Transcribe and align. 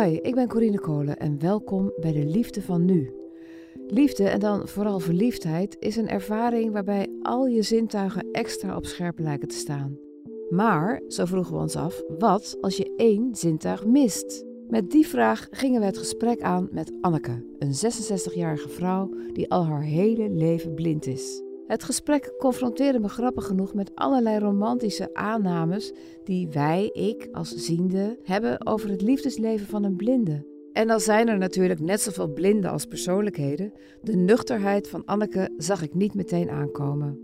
Hi, 0.00 0.16
ik 0.22 0.34
ben 0.34 0.48
Corine 0.48 0.80
Kolen 0.80 1.16
en 1.16 1.40
welkom 1.40 1.92
bij 1.96 2.12
de 2.12 2.24
Liefde 2.24 2.62
van 2.62 2.84
Nu. 2.84 3.12
Liefde 3.86 4.28
en 4.28 4.40
dan 4.40 4.68
vooral 4.68 4.98
verliefdheid 4.98 5.76
is 5.78 5.96
een 5.96 6.08
ervaring 6.08 6.72
waarbij 6.72 7.08
al 7.22 7.46
je 7.46 7.62
zintuigen 7.62 8.30
extra 8.32 8.76
op 8.76 8.86
scherp 8.86 9.18
lijken 9.18 9.48
te 9.48 9.54
staan. 9.54 9.98
Maar, 10.50 11.02
zo 11.08 11.24
vroegen 11.24 11.54
we 11.54 11.60
ons 11.60 11.76
af, 11.76 12.02
wat 12.18 12.56
als 12.60 12.76
je 12.76 12.94
één 12.96 13.34
zintuig 13.34 13.86
mist? 13.86 14.44
Met 14.68 14.90
die 14.90 15.06
vraag 15.06 15.48
gingen 15.50 15.80
we 15.80 15.86
het 15.86 15.98
gesprek 15.98 16.40
aan 16.40 16.68
met 16.70 16.92
Anneke, 17.00 17.44
een 17.58 17.74
66-jarige 17.74 18.68
vrouw 18.68 19.10
die 19.32 19.50
al 19.50 19.64
haar 19.64 19.82
hele 19.82 20.30
leven 20.30 20.74
blind 20.74 21.06
is. 21.06 21.42
Het 21.70 21.84
gesprek 21.84 22.34
confronteerde 22.38 23.00
me 23.00 23.08
grappig 23.08 23.46
genoeg 23.46 23.74
met 23.74 23.94
allerlei 23.94 24.38
romantische 24.38 25.14
aannames 25.14 25.92
die 26.24 26.48
wij, 26.48 26.86
ik 26.86 27.28
als 27.32 27.54
ziende, 27.54 28.18
hebben 28.22 28.66
over 28.66 28.90
het 28.90 29.02
liefdesleven 29.02 29.66
van 29.66 29.84
een 29.84 29.96
blinde. 29.96 30.46
En 30.72 30.86
dan 30.86 31.00
zijn 31.00 31.28
er 31.28 31.38
natuurlijk 31.38 31.80
net 31.80 32.00
zoveel 32.00 32.32
blinden 32.32 32.70
als 32.70 32.84
persoonlijkheden. 32.84 33.72
De 34.02 34.16
nuchterheid 34.16 34.88
van 34.88 35.04
Anneke 35.04 35.54
zag 35.56 35.82
ik 35.82 35.94
niet 35.94 36.14
meteen 36.14 36.50
aankomen. 36.50 37.20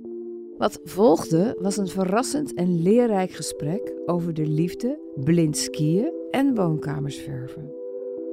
Wat 0.59 0.81
volgde 0.85 1.57
was 1.61 1.77
een 1.77 1.89
verrassend 1.89 2.55
en 2.55 2.83
leerrijk 2.83 3.31
gesprek 3.31 3.95
over 4.05 4.35
de 4.35 4.47
liefde, 4.47 5.01
blind 5.25 5.57
skiën 5.57 6.13
en 6.31 6.55
woonkamers 6.55 7.17
verven. 7.17 7.73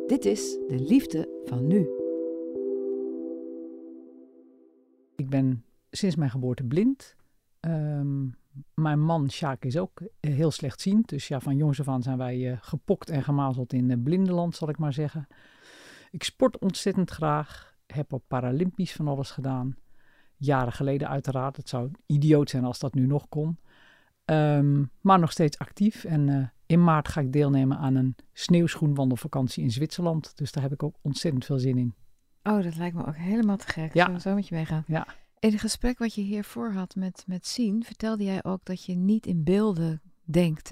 Dit 0.08 0.26
is 0.26 0.58
de 0.68 0.80
liefde 0.80 1.28
van 1.46 1.68
nu. 1.68 1.90
Ik 5.16 5.30
ben 5.30 5.64
sinds 5.98 6.16
mijn 6.16 6.30
geboorte 6.30 6.64
blind. 6.64 7.16
Ehm, 7.60 8.26
mijn 8.74 9.00
man 9.00 9.30
Sjaak 9.32 9.66
is 9.66 9.78
ook 9.78 10.02
heel 10.20 10.52
slechtziend. 10.52 11.10
Dus 11.10 11.28
ja, 11.28 11.40
van 11.40 11.56
jongs 11.56 11.80
af 11.80 11.88
aan 11.88 12.04
zijn 12.04 12.18
wij 12.18 12.38
uh, 12.38 12.58
gepokt 12.62 13.10
en 13.10 13.24
gemazeld 13.24 13.74
in 13.74 13.90
uh, 13.90 14.04
blindenland, 14.04 14.56
zal 14.56 14.70
ik 14.70 14.78
maar 14.78 14.94
zeggen. 14.94 15.28
Ik 16.12 16.24
sport 16.24 16.60
ontzettend 16.60 17.10
graag. 17.10 17.76
Heb 17.88 18.14
op 18.14 18.24
Paralympisch 18.28 18.94
van 18.94 19.08
alles 19.08 19.32
gedaan. 19.32 19.76
Jaren 20.38 20.74
geleden 20.74 21.10
uiteraard. 21.10 21.58
Het 21.58 21.70
zou 21.70 21.92
idioot 22.06 22.50
zijn 22.50 22.66
als 22.66 22.80
dat 22.80 22.94
nu 22.94 23.06
nog 23.06 23.30
kon. 23.30 23.58
Um, 24.26 24.92
maar 25.02 25.20
nog 25.20 25.32
steeds 25.32 25.58
actief. 25.58 26.04
En 26.04 26.28
uh, 26.28 26.48
in 26.66 26.84
maart 26.84 27.08
ga 27.08 27.22
ik 27.22 27.34
deelnemen 27.34 27.78
aan 27.78 27.96
een 27.96 28.16
sneeuwschoenwandelvakantie 28.34 29.64
in 29.64 29.72
Zwitserland. 29.72 30.38
Dus 30.38 30.52
daar 30.52 30.64
heb 30.64 30.74
ik 30.74 30.84
ook 30.84 30.96
ontzettend 31.02 31.46
veel 31.46 31.60
zin 31.60 31.78
in. 31.78 31.94
Oh, 32.44 32.64
dat 32.64 32.76
lijkt 32.76 32.96
me 32.96 33.06
ook 33.06 33.18
helemaal 33.18 33.58
te 33.58 33.68
gek. 33.68 33.94
Ja. 33.94 34.04
Zullen 34.04 34.22
we 34.22 34.30
zo 34.30 34.36
met 34.36 34.48
je 34.48 34.56
meegaan? 34.56 34.84
Ja. 34.88 35.08
In 35.44 35.52
het 35.52 35.62
gesprek 35.62 35.98
wat 35.98 36.14
je 36.14 36.22
hiervoor 36.22 36.72
had 36.72 36.96
met, 36.96 37.24
met 37.28 37.48
Sien, 37.48 37.84
vertelde 37.84 38.24
jij 38.24 38.44
ook 38.44 38.66
dat 38.66 38.84
je 38.86 38.96
niet 38.96 39.26
in 39.26 39.44
beelden 39.44 40.02
denkt? 40.24 40.72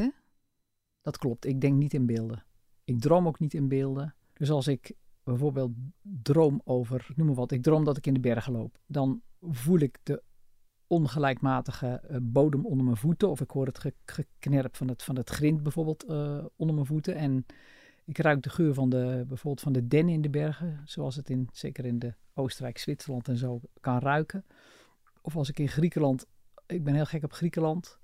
Dat 1.01 1.17
klopt. 1.17 1.45
Ik 1.45 1.61
denk 1.61 1.77
niet 1.77 1.93
in 1.93 2.05
beelden. 2.05 2.45
Ik 2.83 2.99
droom 2.99 3.27
ook 3.27 3.39
niet 3.39 3.53
in 3.53 3.67
beelden. 3.67 4.15
Dus 4.33 4.49
als 4.49 4.67
ik 4.67 4.93
bijvoorbeeld 5.23 5.71
droom 6.01 6.61
over, 6.63 7.07
noem 7.15 7.27
maar 7.27 7.35
wat, 7.35 7.51
ik 7.51 7.63
droom 7.63 7.83
dat 7.83 7.97
ik 7.97 8.07
in 8.07 8.13
de 8.13 8.19
bergen 8.19 8.53
loop, 8.53 8.79
dan 8.85 9.21
voel 9.41 9.79
ik 9.79 9.97
de 10.03 10.23
ongelijkmatige 10.87 12.03
uh, 12.11 12.17
bodem 12.21 12.65
onder 12.65 12.85
mijn 12.85 12.97
voeten. 12.97 13.29
Of 13.29 13.41
ik 13.41 13.49
hoor 13.49 13.65
het 13.65 13.79
ge 13.79 13.93
geknerp 14.05 14.75
van 14.75 14.87
het, 14.87 15.03
van 15.03 15.15
het 15.15 15.29
grind 15.29 15.63
bijvoorbeeld 15.63 16.09
uh, 16.09 16.45
onder 16.55 16.75
mijn 16.75 16.87
voeten. 16.87 17.15
En 17.15 17.45
ik 18.11 18.17
ruik 18.17 18.43
de 18.43 18.49
geur 18.49 18.73
van 18.73 18.89
de, 18.89 19.23
bijvoorbeeld 19.27 19.61
van 19.61 19.71
de 19.71 19.87
dennen 19.87 20.13
in 20.13 20.21
de 20.21 20.29
bergen. 20.29 20.81
Zoals 20.85 21.15
het 21.15 21.29
in, 21.29 21.49
zeker 21.51 21.85
in 21.85 21.99
de 21.99 22.13
Oostenrijk, 22.33 22.77
Zwitserland 22.77 23.27
en 23.27 23.37
zo 23.37 23.61
kan 23.79 23.99
ruiken. 23.99 24.45
Of 25.21 25.35
als 25.35 25.49
ik 25.49 25.59
in 25.59 25.67
Griekenland, 25.67 26.25
ik 26.65 26.83
ben 26.83 26.93
heel 26.93 27.05
gek 27.05 27.23
op 27.23 27.33
Griekenland, 27.33 27.99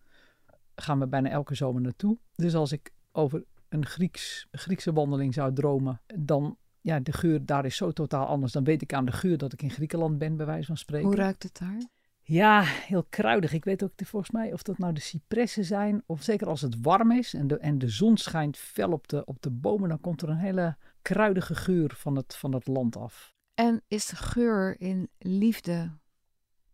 gaan 0.75 0.99
we 0.99 1.07
bijna 1.07 1.29
elke 1.29 1.55
zomer 1.55 1.81
naartoe. 1.81 2.17
Dus 2.35 2.55
als 2.55 2.71
ik 2.71 2.91
over 3.11 3.43
een 3.69 3.85
Grieks, 3.85 4.47
Griekse 4.51 4.93
wandeling 4.93 5.33
zou 5.33 5.53
dromen, 5.53 6.01
dan, 6.15 6.57
ja, 6.81 6.99
de 6.99 7.13
geur 7.13 7.45
daar 7.45 7.65
is 7.65 7.75
zo 7.75 7.91
totaal 7.91 8.25
anders. 8.25 8.51
Dan 8.51 8.63
weet 8.63 8.81
ik 8.81 8.93
aan 8.93 9.05
de 9.05 9.11
geur 9.11 9.37
dat 9.37 9.53
ik 9.53 9.61
in 9.61 9.71
Griekenland 9.71 10.17
ben, 10.17 10.37
bij 10.37 10.45
wijze 10.45 10.67
van 10.67 10.77
spreken. 10.77 11.07
Hoe 11.07 11.15
ruikt 11.15 11.43
het 11.43 11.57
daar? 11.57 11.81
Ja, 12.27 12.61
heel 12.63 13.05
kruidig. 13.09 13.53
Ik 13.53 13.65
weet 13.65 13.83
ook 13.83 13.91
volgens 13.95 14.31
mij 14.31 14.53
of 14.53 14.61
dat 14.61 14.77
nou 14.77 14.93
de 14.93 15.01
cipressen 15.01 15.65
zijn. 15.65 16.03
Of 16.05 16.23
zeker 16.23 16.47
als 16.47 16.61
het 16.61 16.81
warm 16.81 17.11
is 17.11 17.33
en 17.33 17.47
de, 17.47 17.57
en 17.57 17.77
de 17.77 17.89
zon 17.89 18.17
schijnt 18.17 18.57
fel 18.57 18.91
op 18.91 19.07
de, 19.07 19.25
op 19.25 19.41
de 19.41 19.51
bomen, 19.51 19.89
dan 19.89 19.99
komt 19.99 20.21
er 20.21 20.29
een 20.29 20.37
hele 20.37 20.77
kruidige 21.01 21.55
geur 21.55 21.93
van 21.95 22.15
het, 22.15 22.35
van 22.35 22.53
het 22.53 22.67
land 22.67 22.97
af. 22.97 23.33
En 23.53 23.81
is 23.87 24.05
de 24.05 24.15
geur 24.15 24.81
in 24.81 25.09
liefde 25.17 25.91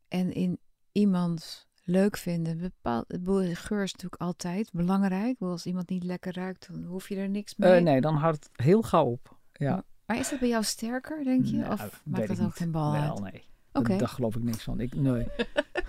en 0.07 0.33
in 0.33 0.59
iemand 0.91 1.67
leuk 1.83 2.17
vinden 2.17 2.57
bepaald? 2.57 3.05
De 3.07 3.55
geur 3.55 3.83
is 3.83 3.91
natuurlijk 3.91 4.21
altijd 4.21 4.71
belangrijk. 4.71 5.35
Als 5.39 5.65
iemand 5.65 5.89
niet 5.89 6.03
lekker 6.03 6.33
ruikt, 6.35 6.67
dan 6.71 6.83
hoef 6.83 7.09
je 7.09 7.15
er 7.15 7.29
niks 7.29 7.55
mee. 7.55 7.77
Uh, 7.77 7.83
nee, 7.83 8.01
dan 8.01 8.15
houdt 8.15 8.43
het 8.43 8.65
heel 8.65 8.81
gauw 8.81 9.05
op. 9.05 9.37
Ja. 9.53 9.71
Maar, 9.71 9.83
maar 10.05 10.17
is 10.17 10.29
dat 10.29 10.39
bij 10.39 10.49
jou 10.49 10.63
sterker, 10.63 11.23
denk 11.23 11.45
je? 11.45 11.57
Nou, 11.57 11.73
of 11.73 12.01
maakt 12.05 12.27
dat 12.27 12.41
ook 12.41 12.55
geen 12.55 12.71
bal 12.71 12.91
Wel, 12.91 13.23
uit? 13.23 13.33
nee. 13.33 13.51
Okay. 13.73 13.97
Daar 13.97 14.07
geloof 14.07 14.35
ik 14.35 14.43
niks 14.43 14.63
van. 14.63 14.79
Ik, 14.79 14.95
nee. 14.95 15.25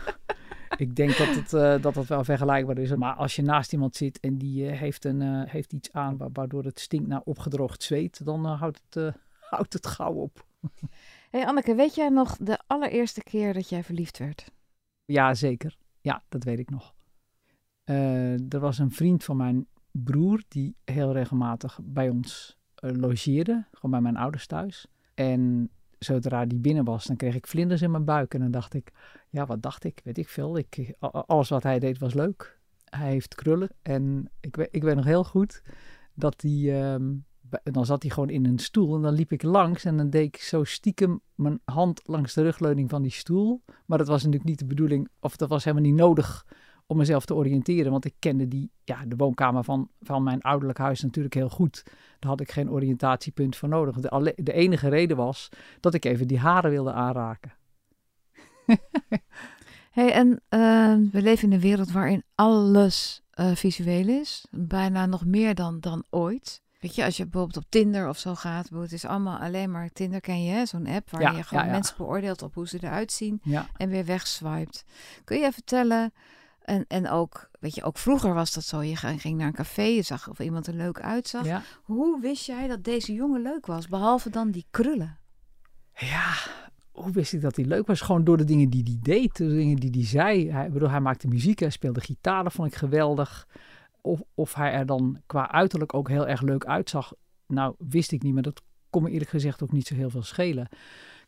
ik 0.76 0.96
denk 0.96 1.16
dat 1.16 1.34
het, 1.34 1.52
uh, 1.52 1.82
dat 1.82 1.94
het 1.94 2.08
wel 2.08 2.24
vergelijkbaar 2.24 2.78
is. 2.78 2.94
Maar 2.94 3.14
als 3.14 3.36
je 3.36 3.42
naast 3.42 3.72
iemand 3.72 3.96
zit 3.96 4.20
en 4.20 4.38
die 4.38 4.64
uh, 4.64 4.78
heeft, 4.78 5.04
een, 5.04 5.20
uh, 5.20 5.42
heeft 5.46 5.72
iets 5.72 5.92
aan 5.92 6.16
waardoor 6.32 6.64
het 6.64 6.80
stinkt 6.80 7.08
naar 7.08 7.20
opgedroogd 7.24 7.82
zweet, 7.82 8.24
dan 8.24 8.44
houdt, 8.44 8.80
het, 8.90 9.14
houdt 9.40 9.72
het 9.72 9.86
gauw 9.86 10.12
op. 10.12 10.46
hey 11.30 11.46
Anneke, 11.46 11.74
weet 11.74 11.94
jij 11.94 12.08
nog 12.08 12.36
de 12.36 12.58
allereerste 12.66 13.22
keer 13.22 13.52
dat 13.52 13.68
jij 13.68 13.84
verliefd 13.84 14.18
werd? 14.18 14.50
Ja, 15.04 15.34
zeker. 15.34 15.76
Ja, 16.00 16.22
dat 16.28 16.44
weet 16.44 16.58
ik 16.58 16.70
nog. 16.70 16.94
er 18.48 18.60
was 18.60 18.78
een 18.78 18.90
vriend 18.90 19.24
van 19.24 19.36
mijn 19.36 19.66
broer 19.90 20.42
die 20.48 20.76
heel 20.84 21.12
regelmatig 21.12 21.78
bij 21.82 22.08
ons 22.08 22.58
logeerde, 22.74 23.66
gewoon 23.72 23.90
bij 23.90 24.00
mijn 24.00 24.16
ouders 24.16 24.46
thuis. 24.46 24.86
En 25.14 25.70
zodra 26.04 26.46
die 26.46 26.58
binnen 26.58 26.84
was, 26.84 27.04
dan 27.04 27.16
kreeg 27.16 27.34
ik 27.34 27.46
vlinders 27.46 27.82
in 27.82 27.90
mijn 27.90 28.04
buik. 28.04 28.34
En 28.34 28.40
dan 28.40 28.50
dacht 28.50 28.74
ik, 28.74 28.92
ja, 29.30 29.46
wat 29.46 29.62
dacht 29.62 29.84
ik? 29.84 30.00
Weet 30.04 30.18
ik 30.18 30.28
veel. 30.28 30.58
Ik, 30.58 30.94
alles 31.00 31.48
wat 31.48 31.62
hij 31.62 31.78
deed 31.78 31.98
was 31.98 32.14
leuk. 32.14 32.58
Hij 32.84 33.10
heeft 33.10 33.34
krullen. 33.34 33.68
En 33.82 34.30
ik, 34.40 34.56
ik 34.56 34.82
weet 34.82 34.96
nog 34.96 35.04
heel 35.04 35.24
goed 35.24 35.62
dat 36.14 36.42
hij... 36.42 36.92
Um, 36.94 37.24
dan 37.62 37.86
zat 37.86 38.02
hij 38.02 38.10
gewoon 38.10 38.30
in 38.30 38.46
een 38.46 38.58
stoel 38.58 38.96
en 38.96 39.02
dan 39.02 39.14
liep 39.14 39.32
ik 39.32 39.42
langs 39.42 39.84
en 39.84 39.96
dan 39.96 40.10
deed 40.10 40.26
ik 40.34 40.36
zo 40.36 40.64
stiekem 40.64 41.20
mijn 41.34 41.60
hand 41.64 42.00
langs 42.04 42.34
de 42.34 42.42
rugleuning 42.42 42.90
van 42.90 43.02
die 43.02 43.10
stoel. 43.10 43.62
Maar 43.86 43.98
dat 43.98 44.06
was 44.06 44.22
natuurlijk 44.22 44.48
niet 44.48 44.58
de 44.58 44.64
bedoeling, 44.66 45.08
of 45.20 45.36
dat 45.36 45.48
was 45.48 45.64
helemaal 45.64 45.86
niet 45.86 45.94
nodig 45.94 46.46
om 46.86 46.96
mezelf 46.96 47.24
te 47.24 47.34
oriënteren. 47.34 47.90
Want 47.90 48.04
ik 48.04 48.14
kende 48.18 48.48
die, 48.48 48.70
ja, 48.84 49.04
de 49.06 49.16
woonkamer 49.16 49.64
van, 49.64 49.88
van 50.00 50.22
mijn 50.22 50.42
ouderlijk 50.42 50.78
huis 50.78 51.00
natuurlijk 51.00 51.34
heel 51.34 51.48
goed. 51.48 51.82
Daar 52.18 52.30
had 52.30 52.40
ik 52.40 52.52
geen 52.52 52.70
oriëntatiepunt 52.70 53.56
voor 53.56 53.68
nodig. 53.68 53.96
De, 53.96 54.32
de 54.36 54.52
enige 54.52 54.88
reden 54.88 55.16
was 55.16 55.48
dat 55.80 55.94
ik 55.94 56.04
even 56.04 56.28
die 56.28 56.38
haren 56.38 56.70
wilde 56.70 56.92
aanraken. 56.92 57.52
hey, 59.90 60.12
en 60.12 60.28
uh, 60.28 60.96
we 61.12 61.22
leven 61.22 61.48
in 61.48 61.54
een 61.54 61.60
wereld 61.60 61.92
waarin 61.92 62.22
alles 62.34 63.22
uh, 63.34 63.54
visueel 63.54 64.08
is. 64.08 64.46
Bijna 64.50 65.06
nog 65.06 65.24
meer 65.24 65.54
dan, 65.54 65.80
dan 65.80 66.04
ooit. 66.10 66.62
Weet 66.80 66.94
je, 66.94 67.04
als 67.04 67.16
je 67.16 67.22
bijvoorbeeld 67.22 67.64
op 67.64 67.70
Tinder 67.70 68.08
of 68.08 68.18
zo 68.18 68.34
gaat, 68.34 68.68
het 68.68 68.92
is 68.92 69.04
allemaal 69.04 69.38
alleen 69.38 69.70
maar 69.70 69.90
Tinder 69.92 70.20
ken 70.20 70.42
je, 70.42 70.66
zo'n 70.66 70.86
app 70.86 71.10
waar 71.10 71.20
Ja, 71.20 71.30
je 71.30 71.42
gewoon 71.42 71.62
ja, 71.62 71.68
ja. 71.68 71.74
mensen 71.74 71.96
beoordeelt 71.96 72.42
op 72.42 72.54
hoe 72.54 72.68
ze 72.68 72.78
eruit 72.80 73.12
zien 73.12 73.42
en 73.76 73.88
weer 73.88 74.04
wegswiped. 74.04 74.84
Kun 75.24 75.38
je 75.38 75.52
vertellen, 75.52 76.12
en, 76.64 76.84
en 76.88 77.08
ook, 77.08 77.50
weet 77.60 77.74
je, 77.74 77.82
ook 77.82 77.98
vroeger 77.98 78.34
was 78.34 78.52
dat 78.52 78.64
zo, 78.64 78.82
je 78.82 78.96
ging 78.96 79.38
naar 79.38 79.46
een 79.46 79.52
café, 79.52 79.82
je 79.82 80.02
zag 80.02 80.28
of 80.28 80.38
iemand 80.38 80.66
er 80.66 80.74
leuk 80.74 81.00
uitzag. 81.00 81.44
Ja. 81.46 81.62
Hoe 81.82 82.20
wist 82.20 82.46
jij 82.46 82.66
dat 82.68 82.84
deze 82.84 83.12
jongen 83.12 83.42
leuk 83.42 83.66
was, 83.66 83.88
behalve 83.88 84.30
dan 84.30 84.50
die 84.50 84.66
krullen? 84.70 85.18
Ja, 85.94 86.32
hoe 86.92 87.12
wist 87.12 87.32
ik 87.32 87.40
dat 87.40 87.56
hij 87.56 87.64
leuk 87.64 87.86
was? 87.86 88.00
Gewoon 88.00 88.24
door 88.24 88.36
de 88.36 88.44
dingen 88.44 88.70
die 88.70 88.82
hij 88.82 88.98
deed, 89.00 89.36
de 89.36 89.48
dingen 89.48 89.76
die 89.76 89.90
hij 89.90 90.04
zei. 90.04 90.50
Hij, 90.50 90.70
bedoel, 90.70 90.90
hij 90.90 91.00
maakte 91.00 91.28
muziek, 91.28 91.58
hij 91.58 91.70
speelde 91.70 92.00
gitaar, 92.00 92.44
dat 92.44 92.52
vond 92.52 92.68
ik 92.68 92.74
geweldig. 92.74 93.48
Of, 94.00 94.22
of 94.34 94.54
hij 94.54 94.72
er 94.72 94.86
dan 94.86 95.20
qua 95.26 95.50
uiterlijk 95.50 95.94
ook 95.94 96.08
heel 96.08 96.26
erg 96.26 96.40
leuk 96.40 96.64
uitzag, 96.64 97.12
nou 97.46 97.74
wist 97.78 98.12
ik 98.12 98.22
niet, 98.22 98.34
maar 98.34 98.42
dat 98.42 98.62
kon 98.90 99.02
me 99.02 99.10
eerlijk 99.10 99.30
gezegd 99.30 99.62
ook 99.62 99.72
niet 99.72 99.86
zo 99.86 99.94
heel 99.94 100.10
veel 100.10 100.22
schelen. 100.22 100.68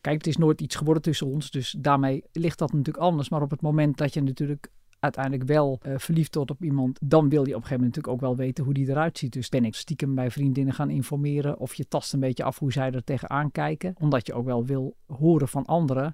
Kijk, 0.01 0.17
het 0.17 0.27
is 0.27 0.37
nooit 0.37 0.61
iets 0.61 0.77
geworden 0.77 1.03
tussen 1.03 1.27
ons, 1.27 1.51
dus 1.51 1.77
daarmee 1.79 2.25
ligt 2.33 2.59
dat 2.59 2.73
natuurlijk 2.73 3.05
anders. 3.05 3.29
Maar 3.29 3.43
op 3.43 3.51
het 3.51 3.63
moment 3.63 3.97
dat 3.97 4.15
je 4.15 4.23
natuurlijk 4.23 4.71
uiteindelijk 5.07 5.49
wel 5.49 5.81
uh, 5.87 5.95
verliefd 5.97 6.35
wordt 6.35 6.51
op 6.51 6.63
iemand, 6.63 6.99
dan 7.03 7.29
wil 7.29 7.47
je 7.47 7.55
op 7.55 7.63
een 7.63 7.67
gegeven 7.67 7.77
moment 7.77 7.97
natuurlijk 7.97 8.15
ook 8.15 8.29
wel 8.29 8.45
weten 8.47 8.65
hoe 8.65 8.75
die 8.75 8.89
eruit 8.89 9.19
ziet. 9.19 9.33
Dus 9.33 9.49
ben 9.49 9.65
ik 9.65 9.75
stiekem 9.75 10.15
bij 10.15 10.31
vriendinnen 10.31 10.75
gaan 10.75 10.91
informeren 10.91 11.59
of 11.59 11.75
je 11.75 11.89
tast 11.89 12.13
een 12.13 12.21
beetje 12.21 12.45
af 12.45 12.59
hoe 12.59 12.73
zij 12.73 12.91
er 12.91 13.05
tegenaan 13.05 13.53
kijken. 13.53 13.95
Omdat 13.99 14.27
je 14.27 14.35
ook 14.35 14.45
wel 14.45 14.65
wil 14.65 14.97
horen 15.07 15.49
van 15.49 15.65
anderen 15.65 16.13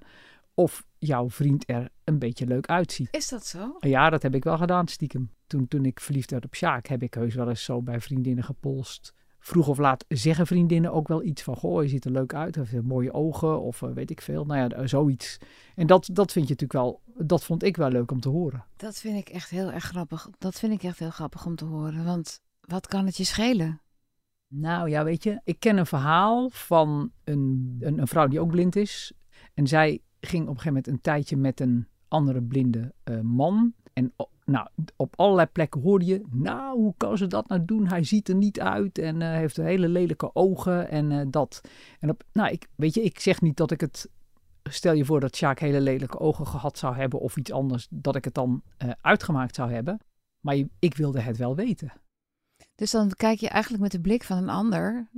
of 0.53 0.85
jouw 0.97 1.29
vriend 1.29 1.69
er 1.69 1.89
een 2.03 2.19
beetje 2.19 2.45
leuk 2.45 2.67
uitziet. 2.67 3.07
Is 3.11 3.29
dat 3.29 3.45
zo? 3.45 3.75
Ja, 3.79 4.09
dat 4.09 4.21
heb 4.21 4.35
ik 4.35 4.43
wel 4.43 4.57
gedaan 4.57 4.87
stiekem. 4.87 5.31
Toen, 5.47 5.67
toen 5.67 5.85
ik 5.85 5.99
verliefd 5.99 6.31
werd 6.31 6.45
op 6.45 6.55
Sjaak, 6.55 6.87
heb 6.87 7.03
ik 7.03 7.13
heus 7.13 7.35
wel 7.35 7.49
eens 7.49 7.63
zo 7.63 7.81
bij 7.81 8.01
vriendinnen 8.01 8.43
gepolst. 8.43 9.13
Vroeg 9.43 9.67
of 9.67 9.77
laat 9.77 10.05
zeggen 10.07 10.47
vriendinnen 10.47 10.91
ook 10.91 11.07
wel 11.07 11.23
iets 11.23 11.41
van... 11.41 11.55
Goh, 11.55 11.83
je 11.83 11.89
ziet 11.89 12.05
er 12.05 12.11
leuk 12.11 12.33
uit, 12.33 12.57
of 12.57 12.69
je 12.69 12.75
hebt 12.75 12.87
mooie 12.87 13.13
ogen, 13.13 13.61
of 13.61 13.81
uh, 13.81 13.91
weet 13.91 14.09
ik 14.09 14.21
veel. 14.21 14.45
Nou 14.45 14.59
ja, 14.59 14.87
zoiets. 14.87 15.37
En 15.75 15.87
dat, 15.87 16.09
dat 16.11 16.31
vind 16.31 16.47
je 16.47 16.53
natuurlijk 16.53 16.73
wel... 16.73 17.01
Dat 17.27 17.43
vond 17.43 17.63
ik 17.63 17.77
wel 17.77 17.89
leuk 17.89 18.11
om 18.11 18.19
te 18.19 18.29
horen. 18.29 18.65
Dat 18.75 18.97
vind 18.97 19.17
ik 19.17 19.29
echt 19.29 19.49
heel 19.49 19.71
erg 19.71 19.83
grappig. 19.83 20.29
Dat 20.37 20.59
vind 20.59 20.73
ik 20.73 20.83
echt 20.83 20.99
heel 20.99 21.09
grappig 21.09 21.45
om 21.45 21.55
te 21.55 21.65
horen. 21.65 22.05
Want 22.05 22.41
wat 22.61 22.87
kan 22.87 23.05
het 23.05 23.17
je 23.17 23.23
schelen? 23.23 23.81
Nou 24.47 24.89
ja, 24.89 25.03
weet 25.03 25.23
je, 25.23 25.41
ik 25.43 25.59
ken 25.59 25.77
een 25.77 25.85
verhaal 25.85 26.49
van 26.49 27.11
een, 27.23 27.77
een, 27.79 27.99
een 27.99 28.07
vrouw 28.07 28.27
die 28.27 28.39
ook 28.39 28.51
blind 28.51 28.75
is. 28.75 29.13
En 29.53 29.67
zij 29.67 30.01
ging 30.19 30.43
op 30.43 30.49
een 30.49 30.59
gegeven 30.59 30.67
moment 30.67 30.87
een 30.87 31.01
tijdje 31.01 31.37
met 31.37 31.59
een 31.59 31.87
andere 32.07 32.41
blinde 32.41 32.93
uh, 33.03 33.19
man. 33.19 33.73
En 33.93 34.13
nou, 34.45 34.67
op 34.95 35.13
allerlei 35.15 35.47
plekken 35.47 35.81
hoorde 35.81 36.05
je, 36.05 36.21
nou, 36.31 36.79
hoe 36.79 36.93
kan 36.97 37.17
ze 37.17 37.27
dat 37.27 37.47
nou 37.47 37.65
doen? 37.65 37.87
Hij 37.87 38.03
ziet 38.03 38.29
er 38.29 38.35
niet 38.35 38.59
uit 38.59 38.97
en 38.97 39.21
uh, 39.21 39.27
heeft 39.27 39.57
hele 39.57 39.87
lelijke 39.87 40.35
ogen 40.35 40.89
en 40.89 41.11
uh, 41.11 41.21
dat. 41.27 41.61
En 41.99 42.09
op, 42.09 42.23
nou, 42.33 42.51
ik, 42.51 42.67
weet 42.75 42.93
je, 42.93 43.03
ik 43.03 43.19
zeg 43.19 43.41
niet 43.41 43.57
dat 43.57 43.71
ik 43.71 43.81
het, 43.81 44.09
stel 44.63 44.93
je 44.93 45.05
voor 45.05 45.19
dat 45.19 45.35
Sjaak 45.35 45.59
hele 45.59 45.81
lelijke 45.81 46.19
ogen 46.19 46.47
gehad 46.47 46.77
zou 46.77 46.95
hebben 46.95 47.19
of 47.19 47.37
iets 47.37 47.51
anders, 47.51 47.87
dat 47.89 48.15
ik 48.15 48.25
het 48.25 48.33
dan 48.33 48.61
uh, 48.83 48.91
uitgemaakt 49.01 49.55
zou 49.55 49.71
hebben. 49.71 49.99
Maar 50.39 50.55
ik 50.79 50.95
wilde 50.95 51.19
het 51.19 51.37
wel 51.37 51.55
weten. 51.55 51.91
Dus 52.75 52.91
dan 52.91 53.09
kijk 53.09 53.39
je 53.39 53.49
eigenlijk 53.49 53.83
met 53.83 53.91
de 53.91 54.01
blik 54.01 54.23
van 54.23 54.37
een 54.37 54.49
ander 54.49 55.09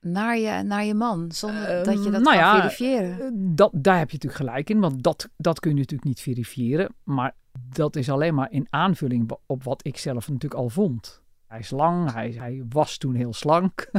naar 0.00 0.38
je, 0.38 0.62
naar 0.62 0.84
je 0.84 0.94
man, 0.94 1.32
zonder 1.32 1.78
uh, 1.78 1.84
dat 1.84 2.04
je 2.04 2.10
dat 2.10 2.22
nou 2.22 2.24
kan 2.24 2.34
ja, 2.34 2.56
verifiëren. 2.56 3.54
Dat, 3.54 3.70
daar 3.74 3.98
heb 3.98 4.10
je 4.10 4.16
natuurlijk 4.16 4.42
gelijk 4.42 4.70
in, 4.70 4.80
want 4.80 5.02
dat, 5.02 5.28
dat 5.36 5.60
kun 5.60 5.70
je 5.70 5.76
natuurlijk 5.76 6.08
niet 6.08 6.20
verifiëren. 6.20 6.94
Maar 7.02 7.34
dat 7.68 7.96
is 7.96 8.10
alleen 8.10 8.34
maar 8.34 8.52
in 8.52 8.66
aanvulling 8.70 9.30
op 9.46 9.64
wat 9.64 9.86
ik 9.86 9.96
zelf 9.96 10.28
natuurlijk 10.28 10.60
al 10.60 10.68
vond. 10.68 11.22
Hij 11.46 11.60
is 11.60 11.70
lang, 11.70 12.12
hij, 12.12 12.30
hij 12.30 12.62
was 12.68 12.96
toen 12.96 13.14
heel 13.14 13.32
slank. 13.32 13.90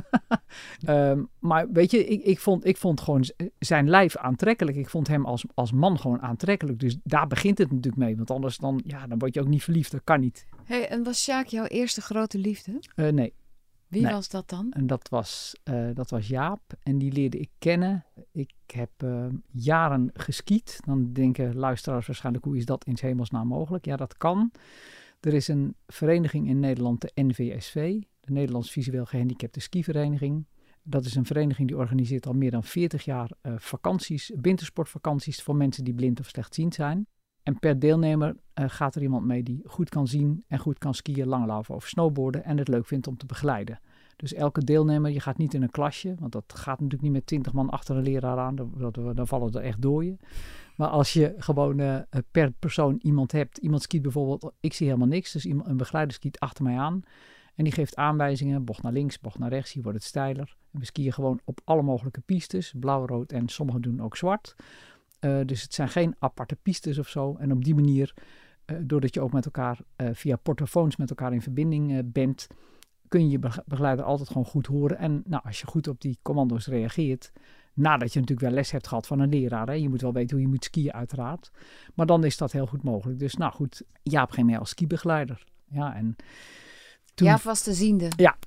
um, 0.88 1.30
maar 1.40 1.72
weet 1.72 1.92
je, 1.92 2.06
ik, 2.06 2.24
ik, 2.24 2.40
vond, 2.40 2.66
ik 2.66 2.78
vond 2.78 3.02
gewoon 3.02 3.26
zijn 3.60 3.90
lijf 3.90 4.18
aantrekkelijk. 4.18 4.78
Ik 4.78 4.90
vond 4.90 5.08
hem 5.08 5.26
als, 5.26 5.46
als 5.54 5.72
man 5.72 6.00
gewoon 6.00 6.22
aantrekkelijk. 6.22 6.80
Dus 6.80 6.98
daar 7.04 7.28
begint 7.28 7.58
het 7.58 7.72
natuurlijk 7.72 8.04
mee. 8.04 8.16
Want 8.16 8.32
anders 8.32 8.58
dan, 8.58 8.82
ja, 8.86 9.08
dan 9.08 9.18
word 9.18 9.34
je 9.34 9.40
ook 9.40 9.48
niet 9.48 9.64
verliefd. 9.64 9.92
Dat 9.92 10.02
kan 10.04 10.20
niet. 10.20 10.46
Hey, 10.64 10.88
en 10.88 11.04
was 11.04 11.24
Sjaak 11.24 11.46
jouw 11.46 11.66
eerste 11.66 12.02
grote 12.02 12.38
liefde? 12.38 12.80
Uh, 12.96 13.10
nee. 13.10 13.34
Wie 13.94 14.01
nee. 14.01 14.12
was 14.12 14.30
dat 14.30 14.50
dan? 14.50 14.72
En 14.72 14.88
dat 14.88 15.10
was, 15.10 15.56
uh, 15.63 15.90
dat 15.94 16.10
was 16.10 16.28
Jaap. 16.28 16.62
En 16.84 16.98
die 16.98 17.12
leerde 17.12 17.38
ik 17.38 17.50
kennen. 17.57 18.06
Ik 18.31 18.54
heb 18.68 18.90
uh, 19.04 19.25
jaren 19.51 20.10
geskiet. 20.13 20.80
Dan 20.86 21.13
denken 21.13 21.56
luisteraars 21.56 22.07
waarschijnlijk, 22.07 22.45
hoe 22.45 22.57
is 22.57 22.66
dat 22.66 22.86
in 22.86 22.98
hemelsnaam 23.00 23.48
mogelijk? 23.48 23.86
Ja, 23.86 23.95
dat 23.95 24.18
kan. 24.18 24.51
Er 25.19 25.34
is 25.34 25.48
een 25.48 25.75
vereniging 25.88 26.48
in 26.48 26.60
Nederland, 26.60 27.01
de 27.01 27.12
NVSV, 27.16 28.01
de 28.19 28.31
Nederlands 28.31 28.72
Visueel 28.72 29.06
Gehandicapte 29.06 29.60
Skivereniging. 29.60 30.45
Dat 30.84 31.06
is 31.06 31.16
een 31.16 31.25
vereniging 31.25 31.68
die 31.68 31.78
organiseert 31.78 32.25
al 32.25 32.34
meer 32.34 32.51
dan 32.51 32.63
40 32.63 33.06
jaar 33.06 33.31
uh, 33.42 33.54
vakanties, 33.57 34.31
wintersportvakanties 34.42 35.42
voor 35.42 35.56
mensen 35.56 35.84
die 35.84 35.94
blind 35.94 36.19
of 36.19 36.28
slechtziend 36.28 36.74
zijn. 36.74 37.07
En 37.44 37.60
per 37.60 37.80
deelnemer 37.80 38.36
uh, 38.60 38.66
gaat 38.68 38.95
er 38.95 39.01
iemand 39.01 39.25
mee 39.25 39.44
die 39.44 39.62
goed 39.66 39.90
kan 39.90 40.07
zien 40.07 40.44
en 40.48 40.60
goed 40.60 40.78
kan 40.78 40.94
skiën, 40.94 41.28
langlaufen 41.28 41.75
of 41.75 41.88
snowboarden 41.88 42.44
en 42.44 42.57
het 42.57 42.68
leuk 42.68 42.86
vindt 42.86 43.07
om 43.07 43.18
te 43.18 43.25
begeleiden. 43.25 43.80
Dus 44.16 44.34
elke 44.34 44.63
deelnemer, 44.63 45.12
je 45.12 45.19
gaat 45.19 45.38
niet 45.38 45.54
in 45.54 45.62
een 45.62 45.72
klasje, 45.72 46.16
want 46.19 46.31
dat 46.31 46.54
gaat 46.56 46.80
natuurlijk 46.80 47.01
niet 47.01 47.12
met 47.12 47.25
20 47.25 47.54
man 47.54 47.69
achter 47.69 47.95
een 47.95 48.04
leraar 48.04 48.38
aan, 48.38 48.56
dan, 48.56 48.92
dan 49.13 49.28
vallen 49.28 49.54
er 49.54 49.62
echt 49.62 49.81
dooien. 49.81 50.19
Maar 50.75 50.88
als 50.88 51.13
je 51.13 51.34
gewoon 51.38 51.80
uh, 51.80 51.98
per 52.31 52.51
persoon 52.51 53.00
iemand 53.01 53.31
hebt, 53.31 53.57
iemand 53.57 53.81
skiet 53.81 54.01
bijvoorbeeld, 54.01 54.51
ik 54.60 54.74
zie 54.74 54.88
helemaal 54.88 55.07
niks, 55.07 55.31
dus 55.31 55.45
iemand, 55.45 55.68
een 55.68 55.78
begeleider 55.78 56.13
skiet 56.13 56.40
achter 56.40 56.63
mij 56.63 56.78
aan 56.78 57.04
en 57.56 57.63
die 57.63 57.74
geeft 57.74 57.95
aanwijzingen, 57.95 58.63
bocht 58.63 58.84
naar 58.84 58.92
links, 58.92 59.19
bocht 59.19 59.40
naar 59.40 59.50
rechts, 59.50 59.74
hier 59.74 59.84
wordt 59.84 59.98
het 59.98 60.07
steiler. 60.07 60.56
En 60.72 60.80
we 60.80 60.86
skiën 60.86 61.13
gewoon 61.13 61.40
op 61.44 61.62
alle 61.63 61.81
mogelijke 61.81 62.22
pistes, 62.22 62.74
blauw, 62.80 63.06
rood 63.06 63.31
en 63.31 63.48
sommigen 63.50 63.81
doen 63.81 64.01
ook 64.01 64.18
zwart. 64.18 64.56
Uh, 65.25 65.40
dus 65.46 65.62
het 65.62 65.74
zijn 65.74 65.90
geen 65.90 66.16
aparte 66.20 66.56
pistes 66.56 66.98
of 67.00 67.08
zo. 67.08 67.36
En 67.40 67.52
op 67.52 67.64
die 67.64 67.75
manier, 67.75 68.14
uh, 68.66 68.78
doordat 68.81 69.14
je 69.14 69.22
ook 69.22 69.34
met 69.34 69.46
elkaar 69.46 69.80
uh, 69.98 70.10
via 70.14 70.36
portofoons 70.36 70.96
met 70.96 71.10
elkaar 71.10 71.34
in 71.34 71.42
verbinding 71.42 72.12
bent, 72.12 72.48
kun 73.08 73.24
je 73.24 73.30
je 73.30 73.50
begeleider 73.66 74.06
altijd 74.06 74.28
gewoon 74.28 74.46
goed 74.46 74.68
horen. 74.68 74.98
En 74.98 75.24
nou, 75.25 75.44
als 75.46 75.60
je 75.60 75.68
goed 75.68 75.88
op 75.88 76.02
die 76.02 76.18
commando's 76.22 76.68
reageert, 76.68 77.31
nadat 77.74 78.14
je 78.14 78.20
natuurlijk 78.20 78.48
wel 78.48 78.58
les 78.58 78.72
hebt 78.72 78.88
gehad 78.88 79.08
van 79.08 79.20
een 79.20 79.30
leraar, 79.30 79.68
hè, 79.68 79.74
je 79.74 79.90
moet 79.90 80.02
wel 80.02 80.14
weten 80.14 80.31
hoe 80.31 80.46
je 80.46 80.52
moet 80.52 80.64
skiën 80.64 80.94
uiteraard, 80.94 81.52
maar 81.94 82.06
dan 82.06 82.24
is 82.24 82.38
dat 82.38 82.52
heel 82.52 82.66
goed 82.66 82.84
mogelijk. 82.84 83.19
Dus 83.19 83.36
nou 83.36 83.52
goed, 83.52 83.84
Jaap 84.04 84.31
ging 84.31 84.48
mee 84.48 84.58
als 84.58 84.69
skibegeleider. 84.69 85.44
Ja, 85.69 85.96
en 85.96 86.16
toen... 87.14 87.28
Jaap 87.28 87.42
was 87.42 87.64
de 87.64 87.74
ziende. 87.74 88.08
Ja, 88.16 88.38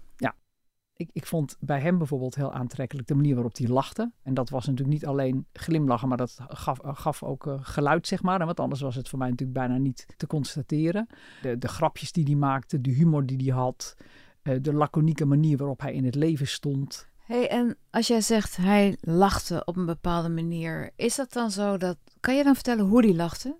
ik, 0.96 1.10
ik 1.12 1.26
vond 1.26 1.56
bij 1.60 1.80
hem 1.80 1.98
bijvoorbeeld 1.98 2.34
heel 2.34 2.52
aantrekkelijk 2.52 3.08
de 3.08 3.14
manier 3.14 3.34
waarop 3.34 3.56
hij 3.56 3.68
lachte. 3.68 4.12
En 4.22 4.34
dat 4.34 4.50
was 4.50 4.66
natuurlijk 4.66 4.92
niet 4.92 5.06
alleen 5.06 5.46
glimlachen, 5.52 6.08
maar 6.08 6.16
dat 6.16 6.38
gaf, 6.48 6.78
gaf 6.82 7.22
ook 7.22 7.46
uh, 7.46 7.54
geluid, 7.60 8.06
zeg 8.06 8.22
maar. 8.22 8.40
En 8.40 8.46
want 8.46 8.60
anders 8.60 8.80
was 8.80 8.94
het 8.94 9.08
voor 9.08 9.18
mij 9.18 9.30
natuurlijk 9.30 9.58
bijna 9.58 9.76
niet 9.76 10.06
te 10.16 10.26
constateren. 10.26 11.06
De, 11.42 11.58
de 11.58 11.68
grapjes 11.68 12.12
die 12.12 12.24
hij 12.24 12.34
maakte, 12.34 12.80
de 12.80 12.90
humor 12.90 13.26
die 13.26 13.52
hij 13.52 13.62
had, 13.62 13.96
uh, 14.42 14.56
de 14.60 14.72
laconieke 14.72 15.24
manier 15.24 15.56
waarop 15.56 15.80
hij 15.80 15.94
in 15.94 16.04
het 16.04 16.14
leven 16.14 16.46
stond. 16.46 17.08
hey, 17.18 17.48
en 17.48 17.76
als 17.90 18.06
jij 18.06 18.20
zegt 18.20 18.56
hij 18.56 18.96
lachte 19.00 19.64
op 19.64 19.76
een 19.76 19.86
bepaalde 19.86 20.28
manier, 20.28 20.90
is 20.96 21.16
dat 21.16 21.32
dan 21.32 21.50
zo 21.50 21.76
dat... 21.76 21.96
Kan 22.20 22.36
je 22.36 22.44
dan 22.44 22.54
vertellen 22.54 22.84
hoe 22.84 23.04
hij 23.04 23.14
lachte? 23.14 23.56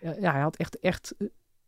Ja, 0.00 0.14
ja 0.20 0.32
hij 0.32 0.40
had 0.40 0.56
echt, 0.56 0.78
echt 0.78 1.14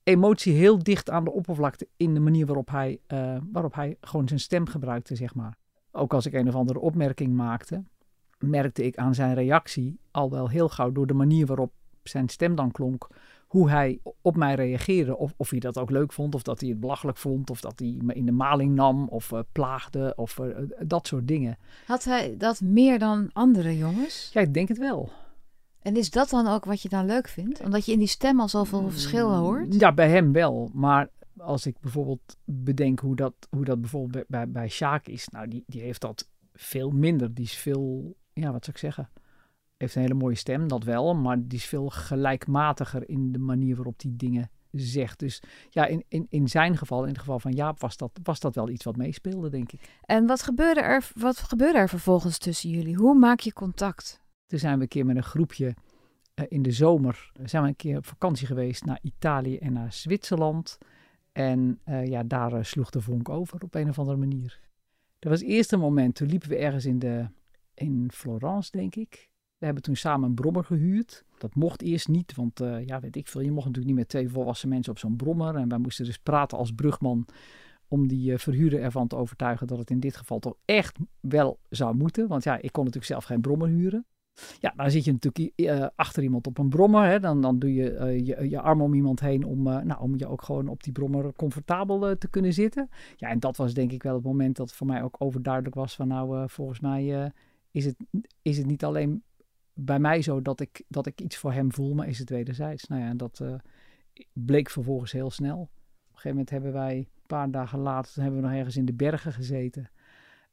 emotie 0.03 0.55
heel 0.55 0.83
dicht 0.83 1.11
aan 1.11 1.25
de 1.25 1.33
oppervlakte 1.33 1.89
in 1.97 2.15
de 2.15 2.21
manier 2.21 2.47
waarop 2.47 2.71
hij, 2.71 3.01
uh, 3.09 3.37
waarop 3.53 3.75
hij 3.75 3.97
gewoon 4.01 4.29
zijn 4.29 4.41
stem 4.41 4.67
gebruikte, 4.67 5.17
zeg 5.17 5.35
maar. 5.35 5.57
Ook 5.93 6.15
als 6.15 6.27
ik 6.27 6.33
een 6.33 6.49
of 6.49 6.55
andere 6.55 6.81
opmerking 6.81 7.35
maakte, 7.35 7.83
merkte 8.39 8.85
ik 8.85 8.97
aan 8.97 9.15
zijn 9.15 9.35
reactie 9.35 9.99
al 10.11 10.31
wel 10.31 10.49
heel 10.49 10.69
gauw 10.69 10.93
door 10.93 11.07
de 11.07 11.15
manier 11.15 11.47
waarop 11.47 11.73
zijn 12.03 12.29
stem 12.29 12.55
dan 12.55 12.71
klonk, 12.71 13.09
hoe 13.47 13.71
hij 13.71 14.01
op 14.21 14.37
mij 14.37 14.55
reageerde. 14.55 15.17
Of, 15.17 15.35
of 15.37 15.51
hij 15.51 15.59
dat 15.59 15.79
ook 15.79 15.91
leuk 15.91 16.13
vond, 16.13 16.35
of 16.35 16.43
dat 16.43 16.61
hij 16.61 16.69
het 16.69 16.81
belachelijk 16.81 17.19
vond, 17.19 17.51
of 17.51 17.61
dat 17.61 17.79
hij 17.79 17.97
me 18.03 18.15
in 18.15 18.27
de 18.27 18.33
maling 18.33 18.75
nam, 18.75 19.09
of 19.09 19.31
uh, 19.31 19.41
plaagde, 19.53 20.13
of 20.17 20.39
uh, 20.39 20.57
dat 20.79 21.07
soort 21.07 21.29
dingen. 21.29 21.59
Had 21.87 22.05
hij 22.05 22.35
dat 22.39 22.61
meer 22.61 22.99
dan 22.99 23.31
andere 23.33 23.77
jongens? 23.77 24.31
Ja, 24.33 24.41
ik 24.41 24.55
denk 24.55 24.69
het 24.69 24.79
wel. 24.79 25.11
En 25.83 25.97
is 25.97 26.11
dat 26.11 26.29
dan 26.31 26.47
ook 26.47 26.65
wat 26.65 26.83
je 26.83 26.89
dan 26.89 27.07
leuk 27.07 27.29
vindt? 27.29 27.61
Omdat 27.61 27.87
je 27.87 27.93
in 27.93 27.99
die 27.99 28.09
stem 28.09 28.41
al 28.41 28.49
zoveel 28.49 28.91
verschillen 28.91 29.37
hoort? 29.37 29.81
Ja, 29.81 29.93
bij 29.93 30.09
hem 30.09 30.33
wel. 30.33 30.71
Maar 30.73 31.09
als 31.37 31.67
ik 31.67 31.81
bijvoorbeeld 31.81 32.37
bedenk 32.45 33.01
hoe 33.01 33.17
dat, 33.17 33.35
hoe 33.51 33.65
dat 33.65 33.81
bijvoorbeeld 33.81 34.13
bij, 34.13 34.25
bij, 34.29 34.51
bij 34.51 34.69
Sjaak 34.69 35.07
is. 35.07 35.29
Nou, 35.29 35.49
die, 35.49 35.65
die 35.67 35.81
heeft 35.81 36.01
dat 36.01 36.29
veel 36.53 36.91
minder. 36.91 37.35
Die 37.35 37.45
is 37.45 37.55
veel, 37.55 38.17
ja, 38.33 38.53
wat 38.53 38.65
zou 38.65 38.77
ik 38.77 38.83
zeggen? 38.83 39.11
Heeft 39.77 39.95
een 39.95 40.03
hele 40.03 40.15
mooie 40.15 40.35
stem, 40.35 40.69
dat 40.69 40.85
wel. 40.85 41.15
Maar 41.15 41.37
die 41.41 41.59
is 41.59 41.65
veel 41.65 41.89
gelijkmatiger 41.89 43.09
in 43.09 43.33
de 43.33 43.39
manier 43.39 43.77
waarop 43.77 43.99
die 43.99 44.17
dingen 44.17 44.51
zegt. 44.71 45.19
Dus 45.19 45.43
ja, 45.71 45.87
in, 45.87 46.05
in, 46.09 46.27
in 46.29 46.49
zijn 46.49 46.77
geval, 46.77 47.03
in 47.03 47.09
het 47.09 47.19
geval 47.19 47.41
van 47.41 47.53
Jaap, 47.53 47.81
was 47.81 47.97
dat, 47.97 48.11
was 48.23 48.41
dat 48.41 48.55
wel 48.55 48.69
iets 48.69 48.85
wat 48.85 48.97
meespeelde, 48.97 49.49
denk 49.49 49.73
ik. 49.73 49.81
En 50.05 50.27
wat 50.27 50.43
gebeurde, 50.43 50.81
er, 50.81 51.11
wat 51.15 51.39
gebeurde 51.39 51.79
er 51.79 51.89
vervolgens 51.89 52.39
tussen 52.39 52.71
jullie? 52.71 52.97
Hoe 52.97 53.19
maak 53.19 53.41
je 53.41 53.53
contact? 53.53 54.20
Toen 54.51 54.59
zijn 54.59 54.77
we 54.77 54.83
een 54.83 54.89
keer 54.89 55.07
met 55.07 55.17
een 55.17 55.23
groepje 55.23 55.75
uh, 56.35 56.45
in 56.49 56.63
de 56.63 56.71
zomer 56.71 57.33
zijn 57.45 57.63
we 57.63 57.69
een 57.69 57.77
keer 57.77 57.97
op 57.97 58.07
vakantie 58.07 58.47
geweest 58.47 58.85
naar 58.85 58.99
Italië 59.03 59.59
en 59.59 59.73
naar 59.73 59.93
Zwitserland. 59.93 60.79
En 61.33 61.81
uh, 61.89 62.07
ja, 62.07 62.23
daar 62.23 62.65
sloeg 62.65 62.91
de 62.91 63.01
vonk 63.01 63.29
over 63.29 63.63
op 63.63 63.75
een 63.75 63.89
of 63.89 63.99
andere 63.99 64.17
manier. 64.17 64.61
Dat 65.19 65.31
was 65.31 65.41
het 65.41 65.49
eerste 65.49 65.77
moment. 65.77 66.15
Toen 66.15 66.29
liepen 66.29 66.49
we 66.49 66.57
ergens 66.57 66.85
in, 66.85 66.99
de, 66.99 67.27
in 67.75 68.11
Florence, 68.13 68.71
denk 68.71 68.95
ik. 68.95 69.31
We 69.59 69.65
hebben 69.65 69.83
toen 69.83 69.97
samen 69.97 70.29
een 70.29 70.35
brommer 70.35 70.65
gehuurd. 70.65 71.25
Dat 71.39 71.55
mocht 71.55 71.83
eerst 71.83 72.09
niet, 72.09 72.35
want 72.35 72.59
ja, 72.87 73.01
weet 73.01 73.17
ik 73.17 73.29
veel. 73.29 73.41
Je 73.41 73.51
mocht 73.51 73.67
natuurlijk 73.67 73.95
niet 73.95 74.03
met 74.03 74.09
twee 74.09 74.29
volwassen 74.29 74.69
mensen 74.69 74.93
op 74.93 74.99
zo'n 74.99 75.17
brommer. 75.17 75.57
En 75.57 75.69
wij 75.69 75.79
moesten 75.79 76.05
dus 76.05 76.19
praten 76.19 76.59
als 76.59 76.73
brugman 76.73 77.27
om 77.89 78.09
die 78.09 78.39
verhuurder 78.39 78.81
ervan 78.81 79.07
te 79.07 79.17
overtuigen 79.17 79.67
dat 79.67 79.79
het 79.79 79.91
in 79.91 80.01
dit 80.01 80.17
geval 80.17 80.39
toch 80.39 80.55
echt 80.65 80.99
wel 81.21 81.59
zou 81.69 81.95
moeten. 81.97 82.29
Want 82.29 82.45
ja, 82.45 82.55
ik 82.57 82.73
kon 82.73 82.85
natuurlijk 82.85 83.13
zelf 83.13 83.25
geen 83.25 83.41
brommer 83.41 83.69
huren. 83.69 84.07
Ja, 84.61 84.73
dan 84.77 84.91
zit 84.91 85.05
je 85.05 85.13
natuurlijk 85.13 85.53
uh, 85.57 85.87
achter 85.95 86.23
iemand 86.23 86.47
op 86.47 86.59
een 86.59 86.69
brommer. 86.69 87.05
Hè. 87.05 87.21
Dan, 87.21 87.41
dan 87.41 87.59
doe 87.59 87.75
je, 87.75 87.91
uh, 87.91 88.27
je 88.27 88.49
je 88.49 88.61
arm 88.61 88.83
om 88.83 88.95
iemand 88.95 89.21
heen 89.21 89.45
om, 89.45 89.67
uh, 89.67 89.79
nou, 89.79 90.01
om 90.01 90.17
je 90.17 90.27
ook 90.27 90.43
gewoon 90.43 90.69
op 90.69 90.83
die 90.83 90.93
brommer 90.93 91.33
comfortabel 91.33 92.19
te 92.19 92.29
kunnen 92.29 92.53
zitten. 92.53 92.89
Ja, 93.17 93.29
en 93.29 93.41
dat 93.41 93.57
was 93.57 93.75
denk 93.75 93.93
ik 93.93 94.03
wel 94.03 94.15
het 94.15 94.25
moment 94.25 94.57
dat 94.57 94.73
voor 94.73 94.87
mij 94.87 95.03
ook 95.03 95.17
overduidelijk 95.19 95.75
was 95.75 95.95
van 95.95 96.09
nou, 96.09 96.49
volgens 96.49 96.81
mij 96.81 97.33
is, 97.71 97.85
het, 97.85 97.97
is 98.43 98.59
het 98.59 98.67
niet 98.67 98.85
alleen 98.85 99.23
bij 99.75 99.99
mij 99.99 100.23
zo 100.23 100.43
dat 100.43 100.61
ik, 100.61 100.85
dat 100.89 101.07
ik 101.07 101.21
iets 101.21 101.37
voor 101.37 101.53
hem 101.53 101.73
voel, 101.73 101.95
maar 101.95 102.09
is 102.09 102.19
het 102.19 102.31
wederzijds. 102.31 102.87
Nou 102.87 103.03
ja, 103.03 103.09
en 103.09 103.17
dat 103.17 103.43
bleek 104.33 104.71
vervolgens 104.71 105.13
heel 105.13 105.31
snel. 105.31 105.61
Op 105.61 105.69
een 105.69 106.29
gegeven 106.29 106.31
moment 106.31 106.51
hebben 106.51 106.73
wij, 106.73 106.97
een 106.97 107.27
paar 107.27 107.51
dagen 107.51 107.79
later, 107.79 108.23
hebben 108.23 108.41
we 108.41 108.47
nog 108.47 108.57
ergens 108.57 108.77
in 108.77 108.85
de 108.85 108.93
bergen 108.93 109.33
gezeten. 109.33 109.91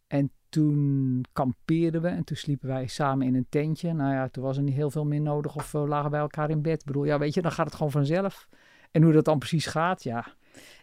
En 0.08 0.32
toen 0.50 1.26
kampeerden 1.34 2.02
we 2.02 2.08
en 2.08 2.24
toen 2.24 2.38
sliepen 2.38 2.68
wij 2.68 2.88
samen 2.88 3.28
in 3.28 3.36
een 3.36 3.48
tentje. 3.50 3.94
Nou 3.94 4.14
ja, 4.14 4.28
toen 4.28 4.44
was 4.44 4.58
er 4.58 4.64
niet 4.64 4.76
heel 4.76 4.92
veel 4.92 5.06
meer 5.06 5.22
nodig 5.22 5.56
of 5.56 5.72
we 5.72 5.78
lagen 5.78 6.12
bij 6.12 6.20
elkaar 6.20 6.50
in 6.50 6.62
bed. 6.62 6.80
Ik 6.80 6.86
bedoel, 6.86 7.04
ja, 7.04 7.20
weet 7.20 7.34
je, 7.34 7.42
dan 7.42 7.52
gaat 7.52 7.66
het 7.66 7.76
gewoon 7.76 7.92
vanzelf. 7.92 8.48
En 8.92 9.04
hoe 9.04 9.14
dat 9.14 9.26
dan 9.26 9.40
precies 9.40 9.66
gaat, 9.66 10.04
ja. 10.04 10.26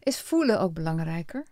Is 0.01 0.21
voelen 0.21 0.61
ook 0.61 0.75
belangrijker? 0.75 1.47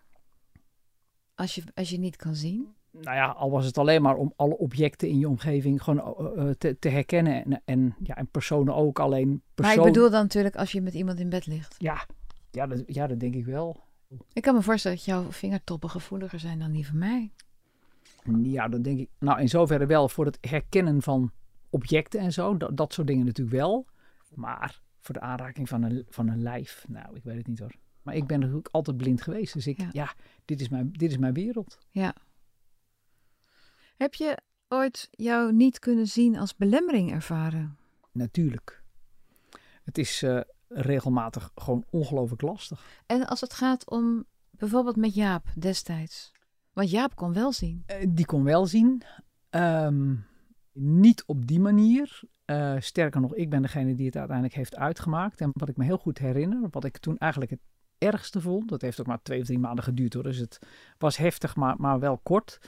Als 1.34 1.54
je, 1.54 1.62
als 1.74 1.90
je 1.90 1.98
niet 1.98 2.16
kan 2.16 2.34
zien? 2.34 2.74
Nou 2.90 3.16
ja, 3.16 3.26
al 3.26 3.50
was 3.50 3.64
het 3.64 3.78
alleen 3.78 4.02
maar 4.02 4.16
om 4.16 4.32
alle 4.36 4.56
objecten 4.56 5.08
in 5.08 5.18
je 5.18 5.28
omgeving 5.28 5.82
gewoon 5.82 6.16
uh, 6.36 6.50
te, 6.50 6.78
te, 6.78 6.88
herkennen. 6.88 7.44
En, 7.44 7.62
en, 7.64 7.96
ja, 8.02 8.14
en 8.14 8.26
personen 8.26 8.74
ook 8.74 8.98
alleen. 8.98 9.42
Persoon... 9.54 9.76
Maar 9.76 9.86
ik 9.86 9.92
bedoel 9.92 10.10
dan 10.10 10.22
natuurlijk 10.22 10.56
als 10.56 10.72
je 10.72 10.80
met 10.80 10.94
iemand 10.94 11.18
in 11.18 11.28
bed 11.28 11.46
ligt. 11.46 11.74
Ja, 11.78 12.06
ja, 12.50 12.66
dat, 12.66 12.82
ja, 12.86 13.06
dat 13.06 13.20
denk 13.20 13.34
ik 13.34 13.44
wel. 13.44 13.80
Ik 14.32 14.42
kan 14.42 14.54
me 14.54 14.62
voorstellen 14.62 14.96
dat 14.96 15.06
jouw 15.06 15.30
vingertoppen 15.30 15.90
gevoeliger 15.90 16.40
zijn 16.40 16.58
dan 16.58 16.72
die 16.72 16.86
van 16.86 16.98
mij. 16.98 17.32
Ja, 18.42 18.68
dan 18.68 18.82
denk 18.82 18.98
ik, 18.98 19.08
nou 19.18 19.40
in 19.40 19.48
zoverre 19.48 19.86
wel 19.86 20.08
voor 20.08 20.24
het 20.24 20.38
herkennen 20.40 21.02
van 21.02 21.32
objecten 21.70 22.20
en 22.20 22.32
zo, 22.32 22.56
dat, 22.56 22.76
dat 22.76 22.92
soort 22.92 23.06
dingen 23.06 23.26
natuurlijk 23.26 23.56
wel. 23.56 23.86
Maar 24.34 24.80
voor 25.00 25.14
de 25.14 25.20
aanraking 25.20 25.68
van 25.68 25.82
een, 25.82 26.06
van 26.08 26.28
een 26.28 26.42
lijf, 26.42 26.84
nou, 26.88 27.16
ik 27.16 27.24
weet 27.24 27.36
het 27.36 27.46
niet 27.46 27.58
hoor. 27.58 27.74
Maar 28.02 28.14
ik 28.14 28.26
ben 28.26 28.40
natuurlijk 28.40 28.68
altijd 28.70 28.96
blind 28.96 29.22
geweest, 29.22 29.52
dus 29.52 29.66
ik, 29.66 29.78
Ja. 29.78 29.88
ja, 29.92 30.14
dit, 30.44 30.60
is 30.60 30.68
mijn, 30.68 30.92
dit 30.92 31.10
is 31.10 31.18
mijn 31.18 31.34
wereld. 31.34 31.78
Ja. 31.90 32.14
Heb 33.96 34.14
je 34.14 34.38
ooit 34.68 35.08
jou 35.10 35.52
niet 35.52 35.78
kunnen 35.78 36.06
zien 36.06 36.36
als 36.36 36.56
belemmering 36.56 37.12
ervaren? 37.12 37.76
Natuurlijk. 38.12 38.82
Het 39.84 39.98
is 39.98 40.22
eh, 40.22 40.40
regelmatig 40.68 41.50
gewoon 41.54 41.84
ongelooflijk 41.90 42.42
lastig. 42.42 43.02
En 43.06 43.26
als 43.26 43.40
het 43.40 43.52
gaat 43.52 43.90
om 43.90 44.24
bijvoorbeeld 44.50 44.96
met 44.96 45.14
Jaap 45.14 45.46
destijds. 45.56 46.32
Want 46.72 46.90
Jaap 46.90 47.14
kon 47.14 47.32
wel 47.32 47.52
zien. 47.52 47.82
Eh, 47.86 48.06
die 48.08 48.26
kon 48.26 48.44
wel 48.44 48.66
zien. 48.66 49.02
Ehm, 49.50 50.14
niet 50.72 51.24
op 51.26 51.46
die 51.46 51.60
manier. 51.60 52.20
Eh, 52.44 52.74
sterker 52.78 53.20
nog, 53.20 53.34
ik 53.34 53.50
ben 53.50 53.62
degene 53.62 53.94
die 53.94 54.06
het 54.06 54.16
uiteindelijk 54.16 54.56
heeft 54.56 54.76
uitgemaakt. 54.76 55.40
En 55.40 55.50
wat 55.52 55.68
ik 55.68 55.76
me 55.76 55.84
heel 55.84 55.98
goed 55.98 56.18
herinner, 56.18 56.68
wat 56.70 56.84
ik 56.84 56.98
toen 56.98 57.18
eigenlijk 57.18 57.50
het 57.50 57.60
ergste 57.98 58.40
vond, 58.40 58.68
dat 58.68 58.80
heeft 58.80 59.00
ook 59.00 59.06
maar 59.06 59.22
twee 59.22 59.40
of 59.40 59.46
drie 59.46 59.58
maanden 59.58 59.84
geduurd 59.84 60.14
hoor, 60.14 60.22
dus 60.22 60.38
het 60.38 60.58
was 60.98 61.16
heftig, 61.16 61.56
maar, 61.56 61.74
maar 61.78 61.98
wel 61.98 62.18
kort. 62.18 62.58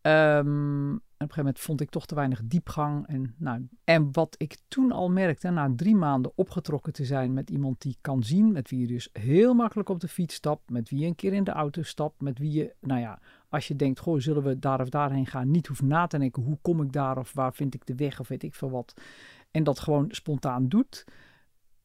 Ehm, 0.00 0.96
op 1.18 1.24
een 1.28 1.34
gegeven 1.34 1.52
moment 1.52 1.64
vond 1.64 1.80
ik 1.80 1.90
toch 1.90 2.06
te 2.06 2.14
weinig 2.14 2.40
diepgang. 2.44 3.06
En, 3.06 3.34
nou, 3.36 3.68
en 3.84 4.08
wat 4.12 4.34
ik 4.38 4.56
toen 4.68 4.92
al 4.92 5.10
merkte, 5.10 5.50
na 5.50 5.72
drie 5.76 5.94
maanden 5.94 6.32
opgetrokken 6.34 6.92
te 6.92 7.04
zijn 7.04 7.32
met 7.32 7.50
iemand 7.50 7.80
die 7.80 7.96
kan 8.00 8.22
zien, 8.22 8.52
met 8.52 8.70
wie 8.70 8.80
je 8.80 8.86
dus 8.86 9.08
heel 9.12 9.54
makkelijk 9.54 9.88
op 9.88 10.00
de 10.00 10.08
fiets 10.08 10.34
stapt, 10.34 10.70
met 10.70 10.90
wie 10.90 10.98
je 10.98 11.06
een 11.06 11.14
keer 11.14 11.32
in 11.32 11.44
de 11.44 11.50
auto 11.50 11.82
stapt, 11.82 12.20
met 12.20 12.38
wie 12.38 12.52
je, 12.52 12.74
nou 12.80 13.00
ja, 13.00 13.20
als 13.48 13.68
je 13.68 13.76
denkt, 13.76 13.98
goh, 13.98 14.20
zullen 14.20 14.42
we 14.42 14.58
daar 14.58 14.80
of 14.80 14.88
daarheen 14.88 15.26
gaan, 15.26 15.50
niet 15.50 15.66
hoeft 15.66 15.82
na 15.82 16.06
te 16.06 16.18
denken, 16.18 16.42
hoe 16.42 16.58
kom 16.62 16.82
ik 16.82 16.92
daar 16.92 17.18
of 17.18 17.32
waar 17.32 17.54
vind 17.54 17.74
ik 17.74 17.86
de 17.86 17.94
weg 17.94 18.20
of 18.20 18.28
weet 18.28 18.42
ik 18.42 18.54
veel 18.54 18.70
wat. 18.70 18.94
En 19.50 19.64
dat 19.64 19.78
gewoon 19.78 20.06
spontaan 20.10 20.68
doet, 20.68 21.04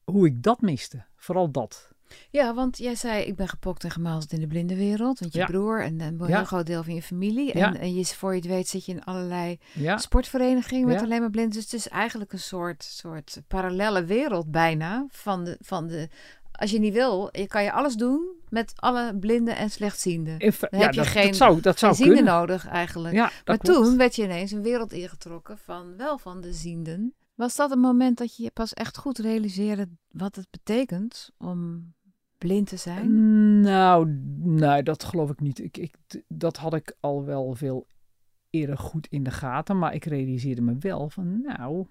hoe 0.04 0.26
ik 0.26 0.44
dat 0.44 0.62
miste. 0.62 1.06
Vooral 1.16 1.52
dat. 1.52 1.93
Ja, 2.30 2.54
want 2.54 2.78
jij 2.78 2.96
zei, 2.96 3.24
ik 3.24 3.36
ben 3.36 3.48
gepokt 3.48 3.84
en 3.84 3.92
gemazeld 3.92 4.32
in 4.34 4.40
de 4.40 4.48
blindenwereld. 4.48 5.20
Want 5.20 5.34
je 5.34 5.40
Ja. 5.40 5.46
broer 5.46 5.84
en 5.84 6.00
een 6.02 6.26
heel 6.26 6.44
groot 6.46 6.66
deel 6.66 6.84
van 6.84 6.94
je 6.96 7.02
familie. 7.02 7.52
En, 7.54 7.96
je, 7.96 8.06
voor 8.06 8.30
je 8.32 8.40
het 8.40 8.48
weet 8.48 8.68
zit 8.68 8.86
je 8.86 8.92
in 8.92 9.04
allerlei 9.04 9.58
sportverenigingen 9.96 10.88
met 10.88 11.02
alleen 11.02 11.20
maar 11.22 11.30
blinden. 11.30 11.54
Dus 11.54 11.64
het 11.64 11.74
is 11.74 11.88
eigenlijk 11.88 12.34
een 12.34 12.40
soort, 12.40 12.84
soort 12.84 13.42
parallelle 13.48 14.06
wereld 14.06 14.52
bijna. 14.52 15.06
Van 15.10 15.44
de, 15.44 15.58
van 15.62 15.88
de, 15.88 16.10
als 16.52 16.72
je 16.72 16.80
niet 16.80 16.94
wil, 16.94 17.30
je 17.32 17.48
kan 17.48 17.64
je 17.64 17.72
alles 17.72 17.96
doen 17.96 18.26
met 18.50 18.74
alle 18.76 19.18
blinden 19.20 19.56
en 19.56 19.70
slechtzienden. 19.70 20.40
in 20.40 20.54
fe- 20.54 20.68
Dan 20.70 20.80
ja 20.80 20.86
heb 20.86 20.94
je 20.94 21.00
dat, 21.02 21.10
geen- 21.10 21.28
dat 21.28 21.36
zou, 21.36 21.62
dat 21.62 21.80
zou 21.80 21.96
Geen 21.96 22.06
zienden 22.06 22.24
kunnen. 22.24 22.40
nodig 22.42 22.68
eigenlijk. 22.68 23.14
Ja, 23.16 23.32
maar 23.46 23.58
klopt. 23.58 23.80
toen 23.84 23.98
werd 23.98 24.16
je 24.16 24.24
ineens 24.24 24.52
een 24.52 24.62
wereld 24.62 24.92
ingetrokken 24.94 25.58
van 25.58 25.98
wel 25.98 26.18
van 26.18 26.42
de 26.42 26.54
zienden. 26.54 27.14
Was 27.36 27.56
dat 27.56 27.72
een 27.72 27.80
moment 27.80 28.18
dat 28.18 28.36
je 28.36 28.52
pas 28.52 28.74
echt 28.74 28.98
goed 28.98 29.18
realiseerde 29.18 29.88
wat 30.12 30.36
het 30.36 30.48
betekent 30.52 31.30
om 31.38 31.94
blind 32.44 32.68
te 32.68 32.78
zijn? 32.78 33.60
Nou, 33.60 34.08
nee, 34.40 34.84
dat 34.84 35.04
geloof 35.04 35.30
ik 35.30 35.40
niet. 35.40 35.60
Ik, 35.60 35.78
ik, 35.78 35.96
dat 36.28 36.58
had 36.58 36.74
ik 36.74 36.96
al 37.00 37.26
wel 37.26 37.54
veel 37.54 37.88
eerder 38.50 38.78
goed 38.78 39.08
in 39.08 39.24
de 39.24 39.32
gaten. 39.32 39.80
Maar 39.80 39.94
ik 39.94 40.06
realiseerde 40.06 40.62
me 40.62 40.76
wel 40.80 41.10
van, 41.10 41.42
nou, 41.42 41.88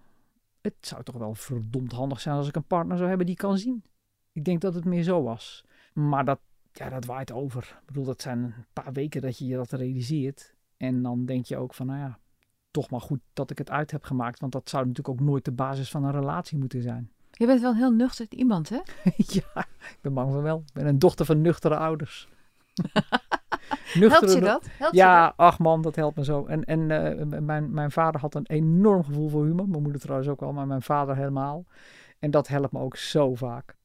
het 0.60 0.74
zou 0.80 1.02
toch 1.02 1.16
wel 1.16 1.34
verdomd 1.34 1.92
handig 1.92 2.20
zijn 2.20 2.36
als 2.36 2.48
ik 2.48 2.56
een 2.56 2.64
partner 2.64 2.96
zou 2.96 3.08
hebben 3.08 3.26
die 3.26 3.36
kan 3.36 3.58
zien. 3.58 3.84
Ik 4.32 4.44
denk 4.44 4.60
dat 4.60 4.74
het 4.74 4.84
meer 4.84 5.02
zo 5.02 5.22
was. 5.22 5.64
Maar 5.92 6.24
dat, 6.24 6.40
ja, 6.72 6.88
dat 6.88 7.04
waait 7.04 7.32
over. 7.32 7.78
Ik 7.80 7.86
bedoel, 7.86 8.04
dat 8.04 8.22
zijn 8.22 8.38
een 8.38 8.54
paar 8.72 8.92
weken 8.92 9.20
dat 9.20 9.38
je 9.38 9.46
je 9.46 9.56
dat 9.56 9.72
realiseert. 9.72 10.54
En 10.76 11.02
dan 11.02 11.24
denk 11.24 11.44
je 11.46 11.56
ook 11.56 11.74
van, 11.74 11.86
nou 11.86 11.98
ja, 11.98 12.18
toch 12.70 12.90
maar 12.90 13.00
goed 13.00 13.20
dat 13.32 13.50
ik 13.50 13.58
het 13.58 13.70
uit 13.70 13.90
heb 13.90 14.04
gemaakt. 14.04 14.40
Want 14.40 14.52
dat 14.52 14.68
zou 14.68 14.86
natuurlijk 14.86 15.20
ook 15.20 15.26
nooit 15.26 15.44
de 15.44 15.52
basis 15.52 15.90
van 15.90 16.04
een 16.04 16.12
relatie 16.12 16.58
moeten 16.58 16.82
zijn. 16.82 17.12
Je 17.36 17.46
bent 17.46 17.60
wel 17.60 17.70
een 17.70 17.76
heel 17.76 17.92
nuchter 17.92 18.26
iemand, 18.30 18.68
hè? 18.68 18.76
ja, 19.16 19.66
ik 19.80 19.98
ben 20.00 20.14
bang 20.14 20.32
van 20.32 20.42
wel. 20.42 20.62
Ik 20.66 20.72
ben 20.72 20.86
een 20.86 20.98
dochter 20.98 21.26
van 21.26 21.40
nuchtere 21.40 21.76
ouders. 21.76 22.28
Helpt 23.92 24.32
je 24.32 24.40
dat? 24.40 24.66
Helpt 24.70 24.94
je 24.94 25.00
Ja, 25.00 25.26
dat? 25.26 25.36
ach 25.36 25.58
man, 25.58 25.82
dat 25.82 25.96
helpt 25.96 26.16
me 26.16 26.24
zo. 26.24 26.46
En, 26.46 26.64
en 26.64 26.90
eh, 26.90 27.40
mijn, 27.40 27.70
mijn 27.74 27.90
vader 27.90 28.20
had 28.20 28.34
een 28.34 28.46
enorm 28.46 29.04
gevoel 29.04 29.28
voor 29.28 29.44
humor. 29.44 29.68
Mijn 29.68 29.82
moeder 29.82 30.00
trouwens 30.00 30.28
ook 30.28 30.42
al, 30.42 30.52
maar 30.52 30.66
mijn 30.66 30.82
vader 30.82 31.16
helemaal. 31.16 31.66
En 32.18 32.30
dat 32.30 32.48
helpt 32.48 32.72
me 32.72 32.78
ook 32.78 32.96
zo 32.96 33.34
vaak. 33.34 33.76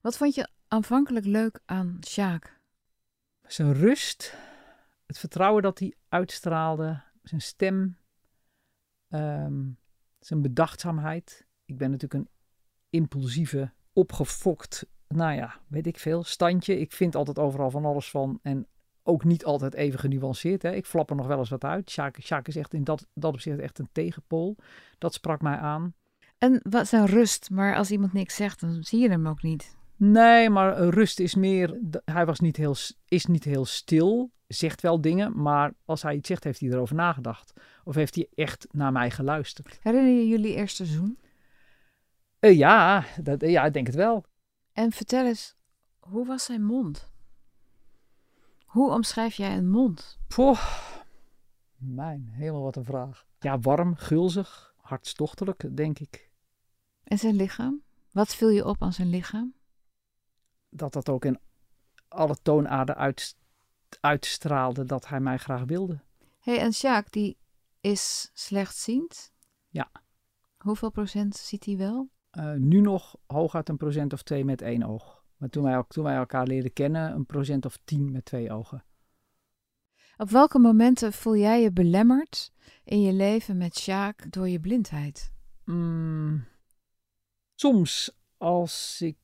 Wat 0.00 0.16
vond 0.16 0.34
je 0.34 0.48
aanvankelijk 0.68 1.26
leuk 1.26 1.60
aan 1.64 1.98
Sjaak? 2.06 2.60
Zijn 3.42 3.74
rust, 3.74 4.34
het 5.06 5.18
vertrouwen 5.18 5.62
dat 5.62 5.78
hij 5.78 5.94
uitstraalde, 6.08 7.02
zijn 7.22 7.40
stem, 7.40 7.98
ehm, 9.08 9.64
zijn 10.18 10.42
bedachtzaamheid. 10.42 11.46
Ik 11.64 11.78
ben 11.78 11.90
natuurlijk 11.90 12.24
een 12.24 12.28
impulsieve, 12.90 13.72
opgefokt, 13.92 14.86
nou 15.08 15.34
ja, 15.34 15.60
weet 15.66 15.86
ik 15.86 15.98
veel, 15.98 16.22
standje. 16.24 16.80
Ik 16.80 16.92
vind 16.92 17.14
altijd 17.14 17.38
overal 17.38 17.70
van 17.70 17.84
alles 17.84 18.10
van 18.10 18.38
en 18.42 18.66
ook 19.02 19.24
niet 19.24 19.44
altijd 19.44 19.74
even 19.74 19.98
genuanceerd. 19.98 20.62
Hè. 20.62 20.72
Ik 20.74 20.86
flap 20.86 21.10
er 21.10 21.16
nog 21.16 21.26
wel 21.26 21.38
eens 21.38 21.48
wat 21.48 21.64
uit. 21.64 21.90
Sjaak, 21.90 22.20
Sjaak 22.20 22.48
is 22.48 22.56
echt 22.56 22.74
in 22.74 22.84
dat, 22.84 23.06
dat 23.14 23.32
opzicht 23.32 23.58
echt 23.58 23.78
een 23.78 23.88
tegenpool. 23.92 24.56
Dat 24.98 25.14
sprak 25.14 25.42
mij 25.42 25.56
aan. 25.56 25.94
En 26.38 26.60
wat 26.62 26.88
zijn 26.88 27.06
rust, 27.06 27.50
maar 27.50 27.76
als 27.76 27.90
iemand 27.90 28.12
niks 28.12 28.34
zegt, 28.34 28.60
dan 28.60 28.84
zie 28.84 29.00
je 29.00 29.08
hem 29.08 29.28
ook 29.28 29.42
niet. 29.42 29.76
Nee, 29.96 30.50
maar 30.50 30.88
rust 30.88 31.20
is 31.20 31.34
meer. 31.34 31.80
Hij 32.04 32.26
was 32.26 32.40
niet 32.40 32.56
heel, 32.56 32.76
is 33.08 33.26
niet 33.26 33.44
heel 33.44 33.64
stil. 33.64 34.30
Zegt 34.46 34.80
wel 34.80 35.00
dingen, 35.00 35.42
maar 35.42 35.72
als 35.84 36.02
hij 36.02 36.14
iets 36.14 36.28
zegt, 36.28 36.44
heeft 36.44 36.60
hij 36.60 36.68
erover 36.68 36.94
nagedacht. 36.94 37.52
Of 37.84 37.94
heeft 37.94 38.14
hij 38.14 38.28
echt 38.34 38.66
naar 38.70 38.92
mij 38.92 39.10
geluisterd? 39.10 39.78
Herinner 39.82 40.12
je 40.12 40.28
jullie 40.28 40.54
eerste 40.54 40.84
zoen? 40.84 41.18
Eh, 42.40 42.56
ja, 42.56 43.04
dat, 43.22 43.40
ja, 43.40 43.64
ik 43.64 43.72
denk 43.72 43.86
het 43.86 43.96
wel. 43.96 44.24
En 44.72 44.92
vertel 44.92 45.26
eens, 45.26 45.56
hoe 45.98 46.26
was 46.26 46.44
zijn 46.44 46.64
mond? 46.64 47.10
Hoe 48.64 48.90
omschrijf 48.90 49.34
jij 49.34 49.56
een 49.56 49.70
mond? 49.70 50.18
Poh, 50.26 50.78
mijn, 51.76 52.28
helemaal 52.30 52.62
wat 52.62 52.76
een 52.76 52.84
vraag. 52.84 53.26
Ja, 53.38 53.58
warm, 53.58 53.94
gulzig, 53.94 54.74
hartstochtelijk, 54.80 55.76
denk 55.76 55.98
ik. 55.98 56.30
En 57.04 57.18
zijn 57.18 57.34
lichaam? 57.34 57.82
Wat 58.12 58.34
viel 58.34 58.48
je 58.48 58.66
op 58.66 58.82
aan 58.82 58.92
zijn 58.92 59.08
lichaam? 59.08 59.54
Dat 60.68 60.92
dat 60.92 61.08
ook 61.08 61.24
in 61.24 61.38
alle 62.08 62.36
toonaarden 62.42 62.96
uit, 62.96 63.36
uitstraalde 64.00 64.84
dat 64.84 65.08
hij 65.08 65.20
mij 65.20 65.38
graag 65.38 65.64
wilde. 65.64 66.00
Hé, 66.38 66.54
hey, 66.54 66.60
en 66.60 66.72
Sjaak, 66.72 67.12
die 67.12 67.38
is 67.80 68.30
slechtziend? 68.34 69.32
Ja. 69.68 69.90
Hoeveel 70.58 70.90
procent 70.90 71.36
ziet 71.36 71.64
hij 71.64 71.76
wel? 71.76 72.10
Eh, 72.38 72.52
nu 72.52 72.80
nog 72.80 73.16
hooguit 73.26 73.68
een 73.68 73.76
procent 73.76 74.12
of 74.12 74.22
twee 74.22 74.44
met 74.44 74.62
één 74.62 74.82
oog. 74.82 75.24
Maar 75.36 75.48
toen 75.48 75.62
wij, 75.62 75.84
toen 75.88 76.04
wij 76.04 76.16
elkaar 76.16 76.46
leerden 76.46 76.72
kennen, 76.72 77.14
een 77.14 77.26
procent 77.26 77.64
of 77.64 77.78
tien 77.84 78.10
met 78.10 78.24
twee 78.24 78.52
ogen. 78.52 78.84
Op 80.16 80.30
welke 80.30 80.58
momenten 80.58 81.12
voel 81.12 81.36
jij 81.36 81.62
je 81.62 81.72
belemmerd 81.72 82.52
in 82.84 83.02
je 83.02 83.12
leven 83.12 83.56
met 83.56 83.78
Sjaak 83.78 84.32
door 84.32 84.48
je 84.48 84.60
blindheid? 84.60 85.32
Mm, 85.64 86.44
soms 87.54 88.18
als 88.36 89.00
ik 89.00 89.16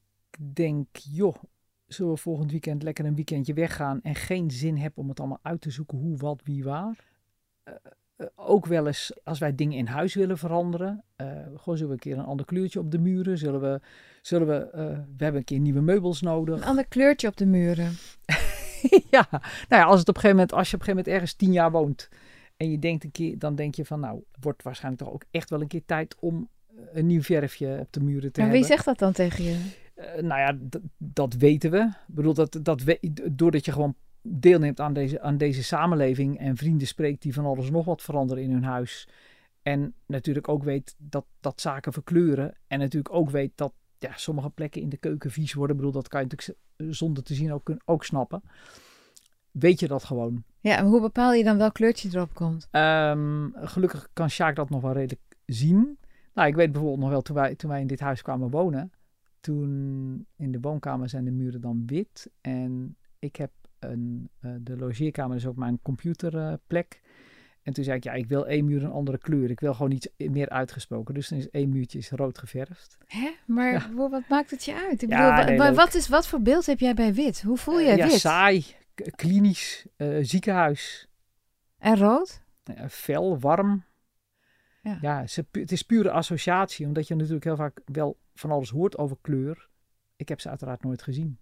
denk, 0.54 0.96
joh, 0.96 1.36
zullen 1.86 2.12
we 2.12 2.18
volgend 2.18 2.50
weekend 2.50 2.82
lekker 2.82 3.04
een 3.04 3.14
weekendje 3.14 3.54
weggaan 3.54 4.02
en 4.02 4.14
geen 4.14 4.50
zin 4.50 4.76
heb 4.76 4.98
om 4.98 5.08
het 5.08 5.18
allemaal 5.18 5.40
uit 5.42 5.60
te 5.60 5.70
zoeken 5.70 5.98
hoe, 5.98 6.16
wat, 6.16 6.40
wie, 6.44 6.64
waar. 6.64 7.04
Eh, 7.62 7.74
ook 8.34 8.66
wel 8.66 8.86
eens 8.86 9.12
als 9.24 9.38
wij 9.38 9.54
dingen 9.54 9.78
in 9.78 9.86
huis 9.86 10.14
willen 10.14 10.38
veranderen. 10.38 11.04
eh 11.16 11.26
gewoon 11.56 11.76
zullen 11.76 11.86
we 11.86 11.92
een 11.92 11.98
keer 11.98 12.18
een 12.18 12.24
ander 12.24 12.46
kleurtje 12.46 12.78
op 12.80 12.90
de 12.90 12.98
muren? 12.98 13.38
Zullen 13.38 13.60
we, 13.60 13.80
zullen 14.22 14.46
we, 14.46 14.70
eh, 14.70 14.84
we 15.16 15.24
hebben 15.24 15.36
een 15.40 15.44
keer 15.44 15.58
nieuwe 15.58 15.80
meubels 15.80 16.20
nodig. 16.20 16.56
Een 16.56 16.64
ander 16.64 16.86
kleurtje 16.86 17.28
op 17.28 17.36
de 17.36 17.46
muren. 17.46 17.92
ja, 19.10 19.26
nou 19.30 19.42
ja, 19.68 19.84
als 19.84 19.98
het 20.00 20.08
op 20.08 20.14
een 20.14 20.20
gegeven 20.20 20.30
moment, 20.36 20.52
als 20.52 20.70
je 20.70 20.74
op 20.76 20.80
een 20.80 20.86
gegeven 20.86 20.94
moment 20.96 21.08
ergens 21.08 21.34
tien 21.34 21.52
jaar 21.52 21.70
woont 21.70 22.08
en 22.56 22.70
je 22.70 22.78
denkt 22.78 23.04
een 23.04 23.10
keer, 23.12 23.38
dan 23.38 23.54
denk 23.54 23.74
je 23.74 23.84
van, 23.84 24.00
nou, 24.00 24.16
het 24.32 24.44
wordt 24.44 24.62
waarschijnlijk 24.62 25.02
toch 25.04 25.12
ook 25.12 25.24
echt 25.30 25.50
wel 25.50 25.60
een 25.60 25.66
keer 25.68 25.84
tijd 25.86 26.16
om 26.20 26.48
eh, 26.66 26.76
een 26.92 27.06
nieuw 27.06 27.22
verfje 27.22 27.78
op 27.80 27.92
de 27.92 28.00
muren 28.00 28.32
te 28.32 28.40
En 28.40 28.46
hebben. 28.46 28.60
wie 28.60 28.68
zegt 28.70 28.84
dat 28.84 28.98
dan 28.98 29.12
tegen 29.12 29.44
je? 29.44 29.70
Eh, 29.94 30.22
nou 30.22 30.40
ja, 30.40 30.78
dat 30.98 31.34
weten 31.34 31.70
we. 31.70 31.78
Ik 32.08 32.14
bedoel, 32.14 32.34
dat, 32.34 32.58
dat 32.62 32.82
we, 32.82 32.98
doordat 33.32 33.64
je 33.64 33.72
gewoon 33.72 33.94
deelneemt 34.26 34.80
aan 34.80 34.92
deze, 34.92 35.20
aan 35.20 35.36
deze 35.36 35.62
samenleving 35.62 36.38
en 36.38 36.56
vrienden 36.56 36.86
spreekt 36.86 37.22
die 37.22 37.34
van 37.34 37.44
alles 37.44 37.70
nog 37.70 37.84
wat 37.84 38.02
veranderen 38.02 38.42
in 38.42 38.50
hun 38.50 38.64
huis. 38.64 39.08
En 39.62 39.94
natuurlijk 40.06 40.48
ook 40.48 40.62
weet 40.62 40.94
dat, 40.98 41.26
dat 41.40 41.60
zaken 41.60 41.92
verkleuren. 41.92 42.54
En 42.66 42.78
natuurlijk 42.78 43.14
ook 43.14 43.30
weet 43.30 43.52
dat 43.54 43.72
ja, 43.98 44.12
sommige 44.14 44.50
plekken 44.50 44.80
in 44.80 44.88
de 44.88 44.96
keuken 44.96 45.30
vies 45.30 45.52
worden. 45.52 45.76
Ik 45.76 45.82
bedoel, 45.82 46.00
dat 46.00 46.08
kan 46.08 46.20
je 46.20 46.26
natuurlijk 46.26 46.58
zonder 46.96 47.22
te 47.22 47.34
zien 47.34 47.52
ook, 47.52 47.70
ook 47.84 48.04
snappen. 48.04 48.42
Weet 49.50 49.80
je 49.80 49.88
dat 49.88 50.04
gewoon. 50.04 50.44
Ja, 50.60 50.76
en 50.76 50.86
hoe 50.86 51.00
bepaal 51.00 51.32
je 51.32 51.44
dan 51.44 51.56
welk 51.58 51.74
kleurtje 51.74 52.08
erop 52.12 52.34
komt? 52.34 52.68
Ehm, 52.70 53.48
gelukkig 53.54 54.08
kan 54.12 54.30
Sjaak 54.30 54.56
dat 54.56 54.70
nog 54.70 54.80
wel 54.80 54.92
redelijk 54.92 55.20
zien. 55.46 55.98
Nou, 56.34 56.48
ik 56.48 56.54
weet 56.54 56.72
bijvoorbeeld 56.72 57.00
nog 57.00 57.10
wel, 57.10 57.22
toen 57.22 57.36
wij, 57.36 57.54
toen 57.54 57.70
wij 57.70 57.80
in 57.80 57.86
dit 57.86 58.00
huis 58.00 58.22
kwamen 58.22 58.50
wonen, 58.50 58.92
toen 59.40 60.26
in 60.36 60.52
de 60.52 60.60
woonkamer 60.60 61.08
zijn 61.08 61.24
de 61.24 61.30
muren 61.30 61.60
dan 61.60 61.82
wit. 61.86 62.30
En 62.40 62.96
Ik 63.18 63.36
heb 63.36 63.50
een, 63.90 64.30
uh, 64.40 64.52
de 64.60 64.76
logeerkamer 64.76 65.36
is 65.36 65.46
ook 65.46 65.56
mijn 65.56 65.78
computerplek. 65.82 67.00
en 67.62 67.72
toen 67.72 67.84
zei 67.84 67.96
ik, 67.96 68.04
ja, 68.04 68.12
ik 68.12 68.26
wil 68.26 68.46
één 68.46 68.64
muur 68.64 68.84
een 68.84 68.90
andere 68.90 69.18
kleur. 69.18 69.50
Ik 69.50 69.60
wil 69.60 69.74
gewoon 69.74 69.90
iets 69.90 70.08
meer 70.16 70.48
uitgesproken. 70.48 71.14
Dus 71.14 71.28
dan 71.28 71.38
is 71.38 71.50
één 71.50 71.68
muurtje 71.68 71.98
is 71.98 72.10
rood 72.10 72.38
geverfd. 72.38 72.98
Hè? 73.06 73.30
Maar 73.46 73.90
wat 73.94 74.28
maakt 74.28 74.50
het 74.50 74.64
je 74.64 74.74
uit? 74.74 75.02
Ik 75.02 75.08
ja, 75.08 75.44
bedoel, 75.44 75.74
wat, 75.74 75.94
is, 75.94 76.08
wat 76.08 76.26
voor 76.26 76.40
beeld 76.42 76.66
heb 76.66 76.78
jij 76.78 76.94
bij 76.94 77.14
wit? 77.14 77.42
Hoe 77.42 77.56
voel 77.56 77.80
jij 77.80 77.96
ja, 77.96 78.06
wit? 78.06 78.20
saai, 78.20 78.64
klinisch, 79.16 79.86
ziekenhuis. 80.20 81.08
En 81.78 81.96
rood? 81.96 82.42
fel, 82.88 83.38
warm. 83.38 83.84
Ja, 84.82 84.98
ja 85.00 85.24
het 85.50 85.72
is 85.72 85.82
pure 85.82 86.10
associatie, 86.10 86.86
omdat 86.86 87.08
je 87.08 87.14
natuurlijk 87.14 87.44
heel 87.44 87.56
vaak 87.56 87.80
wel 87.84 88.18
van 88.34 88.50
alles 88.50 88.70
hoort 88.70 88.98
over 88.98 89.16
kleur. 89.20 89.68
Ik 90.16 90.28
heb 90.28 90.40
ze 90.40 90.48
uiteraard 90.48 90.82
nooit 90.82 91.02
gezien. 91.02 91.38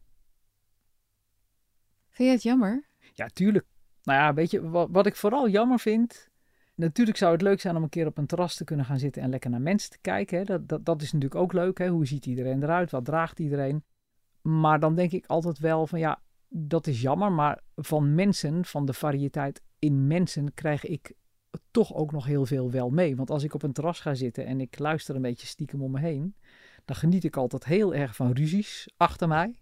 Vind 2.12 2.28
je 2.28 2.34
het 2.34 2.42
jammer? 2.42 2.88
Ja, 3.12 3.26
tuurlijk. 3.26 3.66
Nou 4.02 4.18
ja, 4.18 4.34
weet 4.34 4.50
je, 4.50 4.68
wat, 4.68 4.88
wat 4.90 5.06
ik 5.06 5.16
vooral 5.16 5.48
jammer 5.48 5.78
vind. 5.78 6.28
Natuurlijk 6.74 7.16
zou 7.16 7.32
het 7.32 7.42
leuk 7.42 7.60
zijn 7.60 7.76
om 7.76 7.82
een 7.82 7.88
keer 7.88 8.06
op 8.06 8.18
een 8.18 8.26
terras 8.26 8.56
te 8.56 8.64
kunnen 8.64 8.86
gaan 8.86 8.98
zitten 8.98 9.22
en 9.22 9.30
lekker 9.30 9.50
naar 9.50 9.60
mensen 9.60 9.90
te 9.90 9.98
kijken. 10.00 10.38
Hè. 10.38 10.44
Dat, 10.44 10.68
dat, 10.68 10.84
dat 10.84 11.02
is 11.02 11.12
natuurlijk 11.12 11.40
ook 11.40 11.52
leuk. 11.52 11.78
Hè. 11.78 11.88
Hoe 11.88 12.06
ziet 12.06 12.26
iedereen 12.26 12.62
eruit? 12.62 12.90
Wat 12.90 13.04
draagt 13.04 13.38
iedereen? 13.38 13.84
Maar 14.40 14.80
dan 14.80 14.94
denk 14.94 15.12
ik 15.12 15.26
altijd 15.26 15.58
wel 15.58 15.86
van 15.86 15.98
ja, 15.98 16.22
dat 16.48 16.86
is 16.86 17.00
jammer. 17.00 17.32
Maar 17.32 17.62
van 17.76 18.14
mensen, 18.14 18.64
van 18.64 18.86
de 18.86 18.92
variëteit 18.92 19.62
in 19.78 20.06
mensen, 20.06 20.54
krijg 20.54 20.84
ik 20.84 21.12
toch 21.70 21.94
ook 21.94 22.12
nog 22.12 22.26
heel 22.26 22.46
veel 22.46 22.70
wel 22.70 22.90
mee. 22.90 23.16
Want 23.16 23.30
als 23.30 23.42
ik 23.42 23.54
op 23.54 23.62
een 23.62 23.72
terras 23.72 24.00
ga 24.00 24.14
zitten 24.14 24.46
en 24.46 24.60
ik 24.60 24.78
luister 24.78 25.14
een 25.14 25.22
beetje 25.22 25.46
stiekem 25.46 25.82
om 25.82 25.90
me 25.90 26.00
heen, 26.00 26.34
dan 26.84 26.96
geniet 26.96 27.24
ik 27.24 27.36
altijd 27.36 27.64
heel 27.64 27.94
erg 27.94 28.16
van 28.16 28.32
ruzies 28.32 28.92
achter 28.96 29.28
mij. 29.28 29.60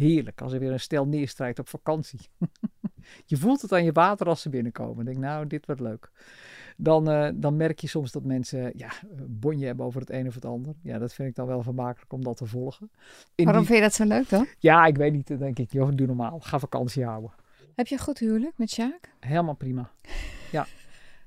Heerlijk, 0.00 0.40
als 0.40 0.52
er 0.52 0.58
weer 0.58 0.72
een 0.72 0.80
stel 0.80 1.06
neerstrijkt 1.06 1.58
op 1.58 1.68
vakantie. 1.68 2.20
je 3.30 3.36
voelt 3.36 3.62
het 3.62 3.72
aan 3.72 3.84
je 3.84 3.92
water 3.92 4.26
als 4.26 4.42
ze 4.42 4.48
binnenkomen. 4.48 5.04
denk, 5.04 5.16
nou, 5.16 5.46
dit 5.46 5.66
wordt 5.66 5.80
leuk. 5.80 6.10
Dan, 6.76 7.10
uh, 7.10 7.28
dan 7.34 7.56
merk 7.56 7.78
je 7.78 7.86
soms 7.86 8.12
dat 8.12 8.24
mensen 8.24 8.72
ja, 8.76 8.90
bonje 9.26 9.66
hebben 9.66 9.86
over 9.86 10.00
het 10.00 10.10
een 10.10 10.26
of 10.26 10.34
het 10.34 10.44
ander. 10.44 10.74
Ja, 10.82 10.98
dat 10.98 11.12
vind 11.12 11.28
ik 11.28 11.34
dan 11.34 11.46
wel 11.46 11.62
vermakelijk 11.62 12.12
om 12.12 12.24
dat 12.24 12.36
te 12.36 12.46
volgen. 12.46 12.90
Waarom 13.36 13.64
vind 13.64 13.78
je 13.78 13.84
dat 13.84 13.94
zo 13.94 14.04
leuk 14.04 14.28
dan? 14.28 14.46
Ja, 14.58 14.86
ik 14.86 14.96
weet 14.96 15.12
niet. 15.12 15.28
Dan 15.28 15.38
denk 15.38 15.58
ik, 15.58 15.72
joh, 15.72 15.90
doe 15.94 16.06
normaal. 16.06 16.40
Ga 16.40 16.58
vakantie 16.58 17.04
houden. 17.04 17.32
Heb 17.74 17.86
je 17.86 17.94
een 17.94 18.00
goed 18.00 18.18
huwelijk 18.18 18.58
met 18.58 18.70
Sjaak? 18.70 19.12
Helemaal 19.20 19.54
prima. 19.54 19.90
Ja. 20.52 20.66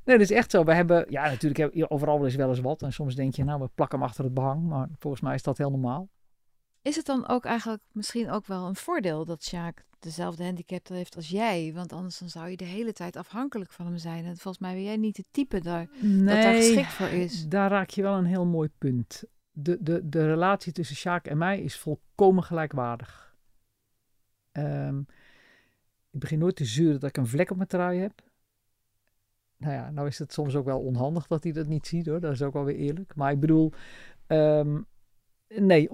Nee, 0.04 0.18
dat 0.18 0.30
is 0.30 0.36
echt 0.36 0.52
zo. 0.52 0.64
We 0.64 0.74
hebben, 0.74 1.06
ja, 1.10 1.30
natuurlijk 1.30 1.92
overal 1.92 2.26
is 2.26 2.36
wel 2.36 2.50
eens 2.50 2.60
wat. 2.60 2.82
En 2.82 2.94
soms 2.94 3.16
denk 3.16 3.36
je, 3.36 3.44
nou, 3.44 3.60
we 3.60 3.70
plakken 3.76 4.00
hem 4.00 4.08
achter 4.08 4.24
het 4.24 4.34
behang. 4.34 4.68
Maar 4.68 4.88
volgens 5.00 5.22
mij 5.22 5.34
is 5.34 5.44
dat 5.44 5.58
heel 5.58 5.70
normaal. 5.70 6.10
Is 6.84 6.96
het 6.96 7.06
dan 7.06 7.28
ook 7.28 7.46
eigenlijk 7.46 7.84
misschien 7.92 8.30
ook 8.30 8.46
wel 8.46 8.68
een 8.68 8.76
voordeel 8.76 9.26
dat 9.26 9.44
Sjaak 9.44 9.86
dezelfde 10.00 10.44
handicap 10.44 10.88
heeft 10.88 11.16
als 11.16 11.30
jij? 11.30 11.72
Want 11.74 11.94
anders 11.94 12.18
dan 12.18 12.30
zou 12.30 12.50
je 12.50 12.58
de 12.58 12.64
hele 12.64 12.94
tijd 12.94 13.16
afhankelijk 13.16 13.72
van 13.72 13.86
hem 13.86 13.98
zijn. 13.98 14.26
En 14.26 14.38
volgens 14.38 14.64
mij 14.64 14.74
ben 14.74 14.84
jij 14.84 14.98
niet 14.98 15.18
het 15.18 15.28
type 15.32 15.62
daar, 15.62 15.90
nee, 16.02 16.18
dat 16.18 16.44
daar 16.44 16.56
geschikt 16.56 16.94
voor 16.94 17.08
is. 17.08 17.48
daar 17.48 17.70
raak 17.70 17.90
je 17.90 18.02
wel 18.02 18.18
een 18.18 18.26
heel 18.26 18.46
mooi 18.46 18.70
punt. 18.78 19.24
De, 19.52 19.78
de, 19.82 20.10
de 20.10 20.26
relatie 20.26 20.72
tussen 20.72 20.96
Sjaak 20.96 21.26
en 21.26 21.38
mij 21.38 21.62
is 21.62 21.78
volkomen 21.78 22.44
gelijkwaardig. 22.44 23.36
Um, 24.52 25.06
ik 26.12 26.20
begin 26.20 26.40
nooit 26.40 26.56
te 26.56 26.66
zeuren 26.66 27.00
dat 27.00 27.10
ik 27.10 27.18
een 27.18 27.28
vlek 27.28 27.52
op 27.52 27.58
mijn 27.58 27.70
trui 27.70 28.00
heb. 28.00 28.22
Nou 29.58 29.74
ja, 29.74 29.90
nou 29.90 30.08
is 30.08 30.20
het 30.20 30.34
soms 30.34 30.56
ook 30.56 30.66
wel 30.66 30.80
onhandig 30.80 31.28
dat 31.28 31.44
hij 31.44 31.52
dat 31.52 31.68
niet 31.68 31.88
ziet 31.88 32.06
hoor. 32.06 32.20
Dat 32.20 32.32
is 32.32 32.42
ook 32.42 32.54
wel 32.54 32.64
weer 32.64 32.76
eerlijk. 32.76 33.16
Maar 33.16 33.32
ik 33.32 33.40
bedoel, 33.40 33.72
ehm, 34.28 34.82
nee, 35.56 35.90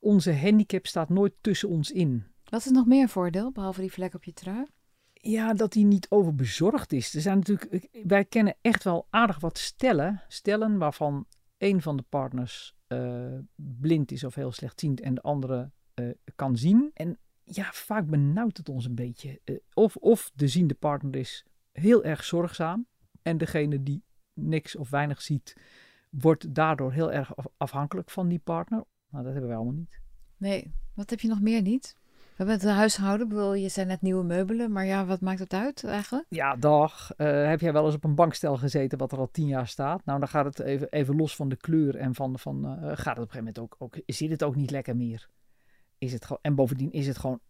onze 0.00 0.34
handicap 0.34 0.86
staat 0.86 1.08
nooit 1.08 1.32
tussen 1.40 1.68
ons 1.68 1.90
in. 1.90 2.24
Wat 2.44 2.64
is 2.64 2.70
nog 2.70 2.86
meer 2.86 3.08
voordeel, 3.08 3.52
behalve 3.52 3.80
die 3.80 3.92
vlek 3.92 4.14
op 4.14 4.24
je 4.24 4.32
trui? 4.32 4.66
Ja, 5.12 5.54
dat 5.54 5.74
hij 5.74 5.82
niet 5.82 6.06
overbezorgd 6.10 6.92
is. 6.92 7.14
Er 7.14 7.20
zijn 7.20 7.38
natuurlijk, 7.38 7.88
wij 8.02 8.24
kennen 8.24 8.54
echt 8.60 8.84
wel 8.84 9.06
aardig 9.10 9.40
wat 9.40 9.58
stellen. 9.58 10.22
Stellen 10.28 10.78
waarvan 10.78 11.26
een 11.58 11.82
van 11.82 11.96
de 11.96 12.04
partners 12.08 12.74
uh, 12.88 13.38
blind 13.54 14.12
is 14.12 14.24
of 14.24 14.34
heel 14.34 14.52
slechtziend 14.52 15.00
en 15.00 15.14
de 15.14 15.22
andere 15.22 15.70
uh, 15.94 16.10
kan 16.36 16.56
zien. 16.56 16.90
En 16.94 17.18
ja, 17.44 17.68
vaak 17.72 18.06
benauwt 18.06 18.56
het 18.56 18.68
ons 18.68 18.84
een 18.84 18.94
beetje. 18.94 19.40
Uh, 19.44 19.58
of, 19.74 19.96
of 19.96 20.30
de 20.34 20.48
ziende 20.48 20.74
partner 20.74 21.16
is 21.16 21.44
heel 21.72 22.04
erg 22.04 22.24
zorgzaam. 22.24 22.86
En 23.22 23.38
degene 23.38 23.82
die 23.82 24.02
niks 24.34 24.76
of 24.76 24.90
weinig 24.90 25.22
ziet, 25.22 25.56
wordt 26.10 26.54
daardoor 26.54 26.92
heel 26.92 27.12
erg 27.12 27.32
afhankelijk 27.56 28.10
van 28.10 28.28
die 28.28 28.38
partner. 28.38 28.84
Nou, 29.12 29.24
dat 29.24 29.32
hebben 29.32 29.50
wij 29.50 29.56
allemaal 29.58 29.78
niet. 29.78 30.00
Nee, 30.36 30.74
wat 30.94 31.10
heb 31.10 31.20
je 31.20 31.28
nog 31.28 31.40
meer 31.40 31.62
niet? 31.62 31.96
We 32.02 32.48
hebben 32.48 32.54
het 32.54 32.76
huishouden, 32.76 33.28
bedoel, 33.28 33.54
je 33.54 33.68
zijn 33.68 33.86
net 33.86 34.02
nieuwe 34.02 34.24
meubelen, 34.24 34.72
maar 34.72 34.86
ja, 34.86 35.06
wat 35.06 35.20
maakt 35.20 35.38
het 35.38 35.52
uit 35.52 35.84
eigenlijk? 35.84 36.26
Ja, 36.28 36.56
dag. 36.56 37.10
Uh, 37.16 37.48
heb 37.48 37.60
jij 37.60 37.72
wel 37.72 37.86
eens 37.86 37.94
op 37.94 38.04
een 38.04 38.14
bankstel 38.14 38.56
gezeten 38.56 38.98
wat 38.98 39.12
er 39.12 39.18
al 39.18 39.30
tien 39.30 39.46
jaar 39.46 39.66
staat? 39.66 40.04
Nou, 40.04 40.18
dan 40.18 40.28
gaat 40.28 40.44
het 40.44 40.58
even, 40.60 40.90
even 40.90 41.16
los 41.16 41.36
van 41.36 41.48
de 41.48 41.56
kleur 41.56 41.96
en 41.96 42.14
van, 42.14 42.38
van 42.38 42.64
uh, 42.64 42.72
gaat 42.72 42.86
het 42.86 42.98
op 42.98 43.06
een 43.06 43.14
gegeven 43.14 43.36
moment 43.36 43.58
ook, 43.58 43.76
ook, 43.78 43.96
zit 44.06 44.30
het 44.30 44.42
ook 44.42 44.56
niet 44.56 44.70
lekker 44.70 44.96
meer. 44.96 45.28
Is 45.98 46.12
het 46.12 46.24
gewoon, 46.24 46.42
en 46.42 46.54
bovendien 46.54 46.92
is 46.92 47.06
het 47.06 47.18
gewoon, 47.18 47.40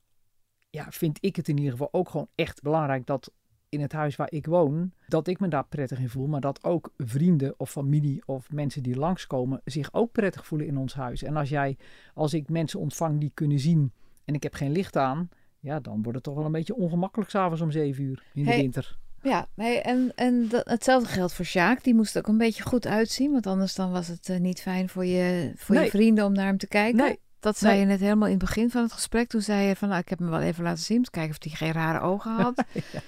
ja, 0.71 0.87
vind 0.91 1.19
ik 1.21 1.37
het 1.37 1.49
in 1.49 1.57
ieder 1.57 1.73
geval 1.73 1.89
ook 1.93 2.09
gewoon 2.09 2.29
echt 2.35 2.63
belangrijk 2.63 3.07
dat 3.07 3.33
in 3.73 3.81
het 3.81 3.93
huis 3.93 4.17
waar 4.17 4.33
ik 4.33 4.47
woon, 4.47 4.93
dat 5.09 5.27
ik 5.27 5.41
me 5.41 5.49
daar 5.49 5.65
prettig 5.65 5.99
in 5.99 6.09
voel, 6.09 6.27
maar 6.27 6.41
dat 6.41 6.65
ook 6.65 6.93
vrienden 6.97 7.55
of 7.57 7.71
familie 7.71 8.23
of 8.27 8.51
mensen 8.51 8.83
die 8.83 8.97
langskomen 8.97 9.61
zich 9.65 9.89
ook 9.93 10.13
prettig 10.13 10.47
voelen 10.47 10.67
in 10.67 10.77
ons 10.77 10.95
huis. 10.95 11.23
En 11.23 11.37
als 11.37 11.49
jij, 11.49 11.77
als 12.15 12.35
ik 12.35 12.49
mensen 12.49 12.81
ontvang 12.81 13.21
die 13.21 13.31
kunnen 13.35 13.59
zien 13.59 13.93
en 14.25 14.35
ik 14.35 14.43
heb 14.43 14.55
geen 14.55 14.73
licht 14.73 14.97
aan, 14.97 15.29
ja, 15.61 15.81
dan 15.81 15.95
wordt 15.95 16.15
het 16.15 16.23
toch 16.23 16.35
wel 16.35 16.45
een 16.45 16.53
beetje 16.53 16.75
ongemakkelijk 16.75 17.31
s'avonds 17.31 17.63
om 17.63 17.71
zeven 17.71 18.05
uur 18.05 18.23
in 18.35 18.45
de 18.45 18.57
winter. 18.57 18.99
Ja, 19.23 19.47
hey, 19.55 19.83
en, 19.83 20.13
en 20.15 20.49
dat, 20.49 20.69
hetzelfde 20.69 21.09
geldt 21.09 21.33
voor 21.33 21.45
Sjaak. 21.45 21.85
Die 21.85 21.95
moest 21.95 22.19
ook 22.19 22.27
een 22.27 22.39
beetje 22.39 22.63
goed 22.63 22.87
uitzien, 22.87 23.33
want 23.33 23.47
anders 23.47 23.75
dan 23.75 23.91
was 23.91 24.09
het 24.09 24.29
uh, 24.29 24.39
niet 24.39 24.61
fijn 24.61 24.89
voor 24.89 25.05
je, 25.05 25.53
voor 25.57 25.77
je 25.77 25.91
vrienden 25.91 26.25
om 26.25 26.33
naar 26.33 26.47
hem 26.47 26.59
te 26.59 26.69
kijken. 26.69 26.97
Nee. 26.97 27.19
Dat 27.43 27.59
zei 27.59 27.79
je 27.79 27.85
net 27.85 28.01
helemaal 28.01 28.29
in 28.29 28.35
het 28.35 28.45
begin 28.45 28.71
van 28.71 28.83
het 28.83 28.93
gesprek. 28.93 29.29
Toen 29.29 29.41
zei 29.41 29.67
je 29.67 29.77
van, 29.77 29.89
nou, 29.89 30.01
ik 30.01 30.09
heb 30.09 30.19
hem 30.19 30.31
wel 30.31 30.41
even 30.41 30.65
laten 30.65 30.83
zien. 30.83 30.97
Om 30.97 31.03
te 31.03 31.11
kijken 31.11 31.31
of 31.31 31.45
hij 31.45 31.53
geen 31.53 31.73
rare 31.73 32.01
ogen 32.01 32.31
had. 32.31 32.65
ja. 32.93 33.01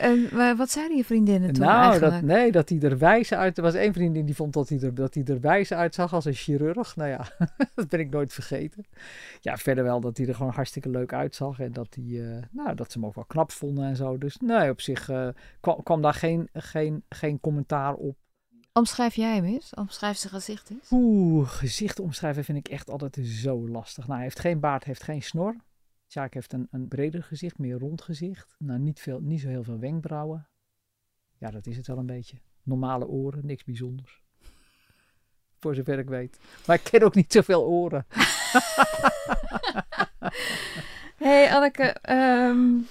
En 0.00 0.28
maar 0.32 0.56
wat 0.56 0.70
zeiden 0.70 0.96
je 0.96 1.04
vriendinnen 1.04 1.52
toen 1.52 1.64
nou, 1.64 1.82
eigenlijk? 1.82 2.12
Dat, 2.12 2.22
nee, 2.22 2.52
dat 2.52 2.68
hij 2.68 2.80
er 2.80 2.98
wijs 2.98 3.32
uit... 3.32 3.56
Er 3.56 3.62
was 3.62 3.74
één 3.74 3.92
vriendin 3.92 4.26
die 4.26 4.34
vond 4.34 4.52
dat 4.52 4.68
hij 4.68 4.80
er, 4.80 4.94
dat 4.94 5.14
hij 5.14 5.24
er 5.24 5.40
wijs 5.40 5.72
uitzag 5.72 6.14
als 6.14 6.24
een 6.24 6.34
chirurg. 6.34 6.96
Nou 6.96 7.08
ja, 7.08 7.28
dat 7.74 7.88
ben 7.88 8.00
ik 8.00 8.10
nooit 8.10 8.32
vergeten. 8.32 8.84
Ja, 9.40 9.56
verder 9.56 9.84
wel 9.84 10.00
dat 10.00 10.16
hij 10.16 10.26
er 10.26 10.34
gewoon 10.34 10.52
hartstikke 10.52 10.88
leuk 10.88 11.12
uitzag. 11.12 11.60
En 11.60 11.72
dat, 11.72 11.86
hij, 11.94 12.04
uh, 12.04 12.36
nou, 12.50 12.74
dat 12.74 12.92
ze 12.92 12.98
hem 12.98 13.06
ook 13.08 13.14
wel 13.14 13.24
knap 13.24 13.52
vonden 13.52 13.84
en 13.84 13.96
zo. 13.96 14.18
Dus 14.18 14.36
nee, 14.36 14.70
op 14.70 14.80
zich 14.80 15.08
uh, 15.08 15.28
kwam, 15.60 15.82
kwam, 15.82 16.02
daar 16.02 16.14
geen, 16.14 16.48
geen, 16.52 17.02
geen 17.08 17.40
commentaar 17.40 17.94
op. 17.94 18.16
Omschrijf 18.72 19.14
jij 19.14 19.34
hem 19.34 19.44
eens? 19.44 19.74
Omschrijf 19.74 20.16
zijn 20.16 20.32
gezicht 20.32 20.70
eens? 20.70 20.90
Oeh, 20.90 21.48
gezicht 21.48 22.00
omschrijven 22.00 22.44
vind 22.44 22.58
ik 22.58 22.68
echt 22.68 22.90
altijd 22.90 23.18
zo 23.22 23.68
lastig. 23.68 24.04
Nou, 24.04 24.14
hij 24.14 24.24
heeft 24.24 24.40
geen 24.40 24.60
baard, 24.60 24.84
heeft 24.84 25.02
geen 25.02 25.22
snor. 25.22 25.56
Sjaak 26.10 26.34
heeft 26.34 26.52
een, 26.52 26.68
een 26.70 26.88
breder 26.88 27.22
gezicht, 27.22 27.58
meer 27.58 27.78
rond 27.78 28.02
gezicht. 28.02 28.56
Nou, 28.58 28.80
niet, 28.80 29.00
veel, 29.00 29.20
niet 29.20 29.40
zo 29.40 29.48
heel 29.48 29.62
veel 29.62 29.78
wenkbrauwen. 29.78 30.48
Ja, 31.38 31.50
dat 31.50 31.66
is 31.66 31.76
het 31.76 31.86
wel 31.86 31.98
een 31.98 32.06
beetje. 32.06 32.36
Normale 32.62 33.06
oren, 33.06 33.46
niks 33.46 33.64
bijzonders. 33.64 34.22
Voor 35.60 35.74
zover 35.74 35.98
ik 35.98 36.08
weet. 36.08 36.38
Maar 36.66 36.76
ik 36.76 36.82
ken 36.82 37.02
ook 37.02 37.14
niet 37.14 37.32
zoveel 37.32 37.66
oren. 37.66 38.06
hey 41.22 41.54
Anneke, 41.54 41.96
um, 42.10 42.86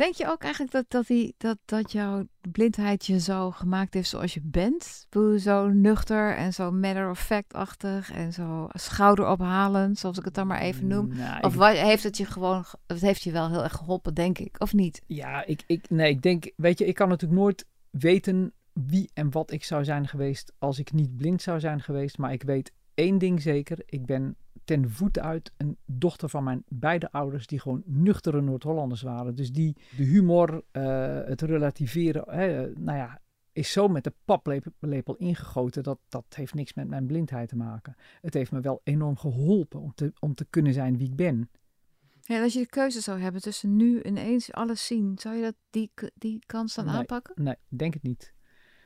Denk 0.00 0.14
je 0.14 0.26
ook 0.26 0.42
eigenlijk 0.42 0.72
dat, 0.72 0.84
dat, 0.88 1.06
die, 1.06 1.34
dat, 1.38 1.58
dat 1.64 1.92
jouw 1.92 2.26
blindheid 2.50 3.06
je 3.06 3.20
zo 3.20 3.50
gemaakt 3.50 3.94
heeft 3.94 4.08
zoals 4.08 4.34
je 4.34 4.40
bent? 4.44 5.06
Zo 5.38 5.68
nuchter 5.68 6.36
en 6.36 6.52
zo 6.52 6.70
matter 6.70 7.10
of 7.10 7.18
fact-achtig 7.18 8.12
en 8.12 8.32
zo 8.32 8.68
schouderophalend, 8.72 9.98
zoals 9.98 10.18
ik 10.18 10.24
het 10.24 10.34
dan 10.34 10.46
maar 10.46 10.60
even 10.60 10.86
noem. 10.86 11.16
Nou, 11.16 11.42
of 11.42 11.54
wat, 11.54 11.76
heeft 11.76 12.02
het 12.02 12.16
je 12.16 12.24
gewoon, 12.24 12.64
het 12.86 13.00
heeft 13.00 13.22
je 13.22 13.32
wel 13.32 13.50
heel 13.50 13.62
erg 13.62 13.72
geholpen, 13.72 14.14
denk 14.14 14.38
ik, 14.38 14.56
of 14.58 14.72
niet? 14.72 15.02
Ja, 15.06 15.46
ik, 15.46 15.62
ik, 15.66 15.90
nee, 15.90 16.10
ik 16.10 16.22
denk, 16.22 16.52
weet 16.56 16.78
je, 16.78 16.86
ik 16.86 16.94
kan 16.94 17.08
natuurlijk 17.08 17.40
nooit 17.40 17.66
weten 17.90 18.52
wie 18.72 19.10
en 19.14 19.30
wat 19.30 19.50
ik 19.50 19.64
zou 19.64 19.84
zijn 19.84 20.08
geweest 20.08 20.52
als 20.58 20.78
ik 20.78 20.92
niet 20.92 21.16
blind 21.16 21.42
zou 21.42 21.60
zijn 21.60 21.80
geweest. 21.80 22.18
Maar 22.18 22.32
ik 22.32 22.42
weet 22.42 22.72
één 23.00 23.18
ding 23.18 23.42
zeker, 23.42 23.82
ik 23.86 24.06
ben 24.06 24.36
ten 24.64 24.90
voeten 24.90 25.22
uit 25.22 25.52
een 25.56 25.76
dochter 25.84 26.28
van 26.28 26.44
mijn 26.44 26.64
beide 26.68 27.12
ouders 27.12 27.46
die 27.46 27.60
gewoon 27.60 27.82
nuchtere 27.86 28.40
Noord-Hollanders 28.40 29.02
waren. 29.02 29.34
Dus 29.34 29.52
die 29.52 29.76
de 29.96 30.04
humor, 30.04 30.62
uh, 30.72 31.20
het 31.24 31.42
relativeren, 31.42 32.24
hè, 32.26 32.70
nou 32.76 32.98
ja, 32.98 33.20
is 33.52 33.72
zo 33.72 33.88
met 33.88 34.04
de 34.04 34.12
paplepel 34.24 35.16
ingegoten 35.16 35.82
dat 35.82 35.98
dat 36.08 36.24
heeft 36.28 36.54
niks 36.54 36.74
met 36.74 36.88
mijn 36.88 37.06
blindheid 37.06 37.48
te 37.48 37.56
maken. 37.56 37.96
Het 38.20 38.34
heeft 38.34 38.52
me 38.52 38.60
wel 38.60 38.80
enorm 38.84 39.16
geholpen 39.16 39.80
om 39.80 39.92
te, 39.94 40.12
om 40.18 40.34
te 40.34 40.46
kunnen 40.50 40.72
zijn 40.72 40.96
wie 40.96 41.08
ik 41.08 41.16
ben. 41.16 41.50
Ja, 42.20 42.42
als 42.42 42.52
je 42.52 42.60
de 42.60 42.66
keuze 42.66 43.00
zou 43.00 43.20
hebben 43.20 43.40
tussen 43.40 43.76
nu 43.76 44.02
ineens 44.02 44.52
alles 44.52 44.86
zien, 44.86 45.18
zou 45.18 45.36
je 45.36 45.42
dat, 45.42 45.54
die, 45.70 45.90
die 46.14 46.42
kans 46.46 46.74
dan 46.74 46.88
aanpakken? 46.88 47.42
Nee, 47.44 47.56
denk 47.68 47.94
het 47.94 48.02
niet. 48.02 48.32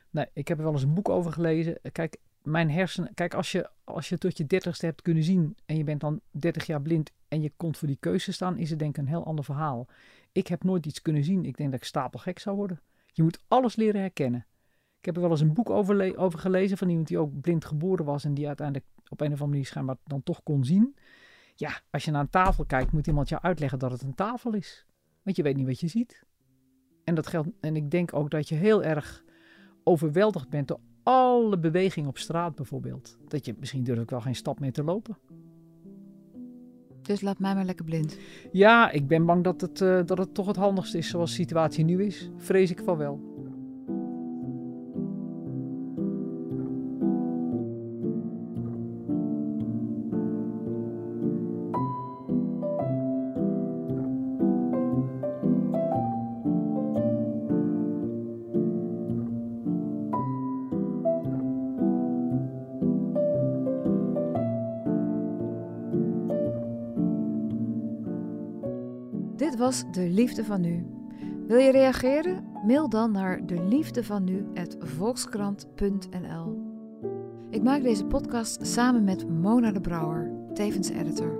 Nee, 0.09 0.25
ik 0.33 0.47
heb 0.47 0.57
er 0.57 0.63
wel 0.63 0.73
eens 0.73 0.83
een 0.83 0.93
boek 0.93 1.09
over 1.09 1.31
gelezen. 1.31 1.79
Kijk, 1.91 2.17
mijn 2.45 2.71
hersenen. 2.71 3.13
Kijk, 3.13 3.33
als 3.33 3.51
je, 3.51 3.69
als 3.83 4.09
je 4.09 4.17
tot 4.17 4.37
je 4.37 4.45
dertigste 4.45 4.85
hebt 4.85 5.01
kunnen 5.01 5.23
zien 5.23 5.57
en 5.65 5.77
je 5.77 5.83
bent 5.83 6.01
dan 6.01 6.21
30 6.31 6.65
jaar 6.65 6.81
blind 6.81 7.11
en 7.27 7.41
je 7.41 7.51
komt 7.57 7.77
voor 7.77 7.87
die 7.87 7.97
keuze 7.99 8.31
staan, 8.31 8.57
is 8.57 8.69
het 8.69 8.79
denk 8.79 8.97
ik 8.97 9.03
een 9.03 9.09
heel 9.09 9.25
ander 9.25 9.45
verhaal. 9.45 9.87
ik 10.31 10.47
heb 10.47 10.63
nooit 10.63 10.85
iets 10.85 11.01
kunnen 11.01 11.23
zien. 11.23 11.45
Ik 11.45 11.57
denk 11.57 11.71
dat 11.71 11.79
ik 11.79 11.85
stapelgek 11.85 12.39
zou 12.39 12.55
worden. 12.55 12.81
Je 13.05 13.23
moet 13.23 13.39
alles 13.47 13.75
leren 13.75 14.01
herkennen. 14.01 14.45
Ik 14.99 15.05
heb 15.05 15.15
er 15.15 15.21
wel 15.21 15.31
eens 15.31 15.41
een 15.41 15.53
boek 15.53 15.69
over, 15.69 16.17
over 16.17 16.39
gelezen 16.39 16.77
van 16.77 16.89
iemand 16.89 17.07
die 17.07 17.17
ook 17.17 17.41
blind 17.41 17.65
geboren 17.65 18.05
was 18.05 18.23
en 18.23 18.33
die 18.33 18.47
uiteindelijk 18.47 18.87
op 19.09 19.19
een 19.19 19.25
of 19.25 19.31
andere 19.31 19.49
manier 19.49 19.65
schijnbaar 19.65 19.97
dan 20.03 20.23
toch 20.23 20.43
kon 20.43 20.63
zien. 20.63 20.95
Ja, 21.55 21.81
als 21.89 22.05
je 22.05 22.11
naar 22.11 22.21
een 22.21 22.29
tafel 22.29 22.65
kijkt, 22.65 22.91
moet 22.91 23.07
iemand 23.07 23.29
jou 23.29 23.41
uitleggen 23.41 23.79
dat 23.79 23.91
het 23.91 24.01
een 24.01 24.15
tafel 24.15 24.53
is. 24.53 24.85
Want 25.23 25.35
je 25.35 25.43
weet 25.43 25.55
niet 25.55 25.65
wat 25.65 25.79
je 25.79 25.87
ziet. 25.87 26.25
En 27.03 27.15
dat 27.15 27.27
geldt. 27.27 27.49
En 27.59 27.75
ik 27.75 27.91
denk 27.91 28.13
ook 28.13 28.29
dat 28.29 28.49
je 28.49 28.55
heel 28.55 28.83
erg 28.83 29.23
overweldigd 29.83 30.49
bent 30.49 30.67
door 30.67 30.79
alle 31.05 31.57
beweging 31.57 32.07
op 32.07 32.17
straat 32.17 32.55
bijvoorbeeld. 32.55 33.17
Dat 33.27 33.45
je 33.45 33.55
misschien 33.59 33.83
durf 33.83 33.99
ik 33.99 34.09
wel 34.09 34.21
geen 34.21 34.35
stap 34.35 34.59
meer 34.59 34.71
te 34.71 34.83
lopen. 34.83 35.17
Dus 37.01 37.21
laat 37.21 37.39
mij 37.39 37.55
maar 37.55 37.65
lekker 37.65 37.85
blind. 37.85 38.17
Ja, 38.51 38.91
ik 38.91 39.07
ben 39.07 39.25
bang 39.25 39.43
dat 39.43 39.61
het, 39.61 39.81
uh, 39.81 40.01
dat 40.05 40.17
het 40.17 40.33
toch 40.33 40.47
het 40.47 40.55
handigste 40.55 40.97
is 40.97 41.09
zoals 41.09 41.29
de 41.29 41.35
situatie 41.35 41.83
nu 41.83 42.03
is. 42.03 42.31
Vrees 42.37 42.71
ik 42.71 42.81
van 42.85 42.97
wel. 42.97 43.34
Was 69.65 69.83
De 69.91 70.09
Liefde 70.09 70.45
van 70.45 70.61
Nu. 70.61 70.85
Wil 71.47 71.57
je 71.57 71.71
reageren? 71.71 72.43
Mail 72.65 72.89
dan 72.89 73.11
naar 73.11 73.45
de 73.45 73.63
liefde 73.63 74.03
van 74.03 74.23
nu 74.23 74.45
volkskrant.nl. 74.79 76.57
Ik 77.49 77.63
maak 77.63 77.83
deze 77.83 78.05
podcast 78.05 78.67
samen 78.67 79.03
met 79.03 79.29
Mona 79.29 79.71
de 79.71 79.81
Brouwer, 79.81 80.31
tevens 80.53 80.89
editor. 80.89 81.39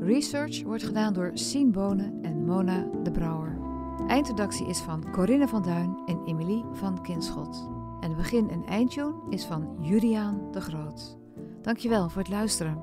Research 0.00 0.62
wordt 0.62 0.82
gedaan 0.82 1.12
door 1.12 1.30
Sien 1.34 1.72
Bonen 1.72 2.18
en 2.22 2.44
Mona 2.44 2.86
de 3.02 3.10
Brouwer. 3.10 3.58
Eindredactie 4.06 4.66
is 4.66 4.78
van 4.78 5.10
Corinne 5.10 5.48
van 5.48 5.62
Duin 5.62 5.98
en 6.06 6.24
Emilie 6.24 6.64
van 6.72 7.02
Kinschot. 7.02 7.68
En 8.00 8.16
begin- 8.16 8.50
en 8.50 8.64
eindtune 8.64 9.14
is 9.30 9.44
van 9.44 9.76
Juliaan 9.80 10.40
de 10.52 10.60
Groot. 10.60 11.18
Dankjewel 11.62 12.08
voor 12.08 12.22
het 12.22 12.30
luisteren. 12.30 12.82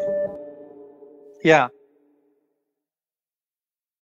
ja. 1.43 1.71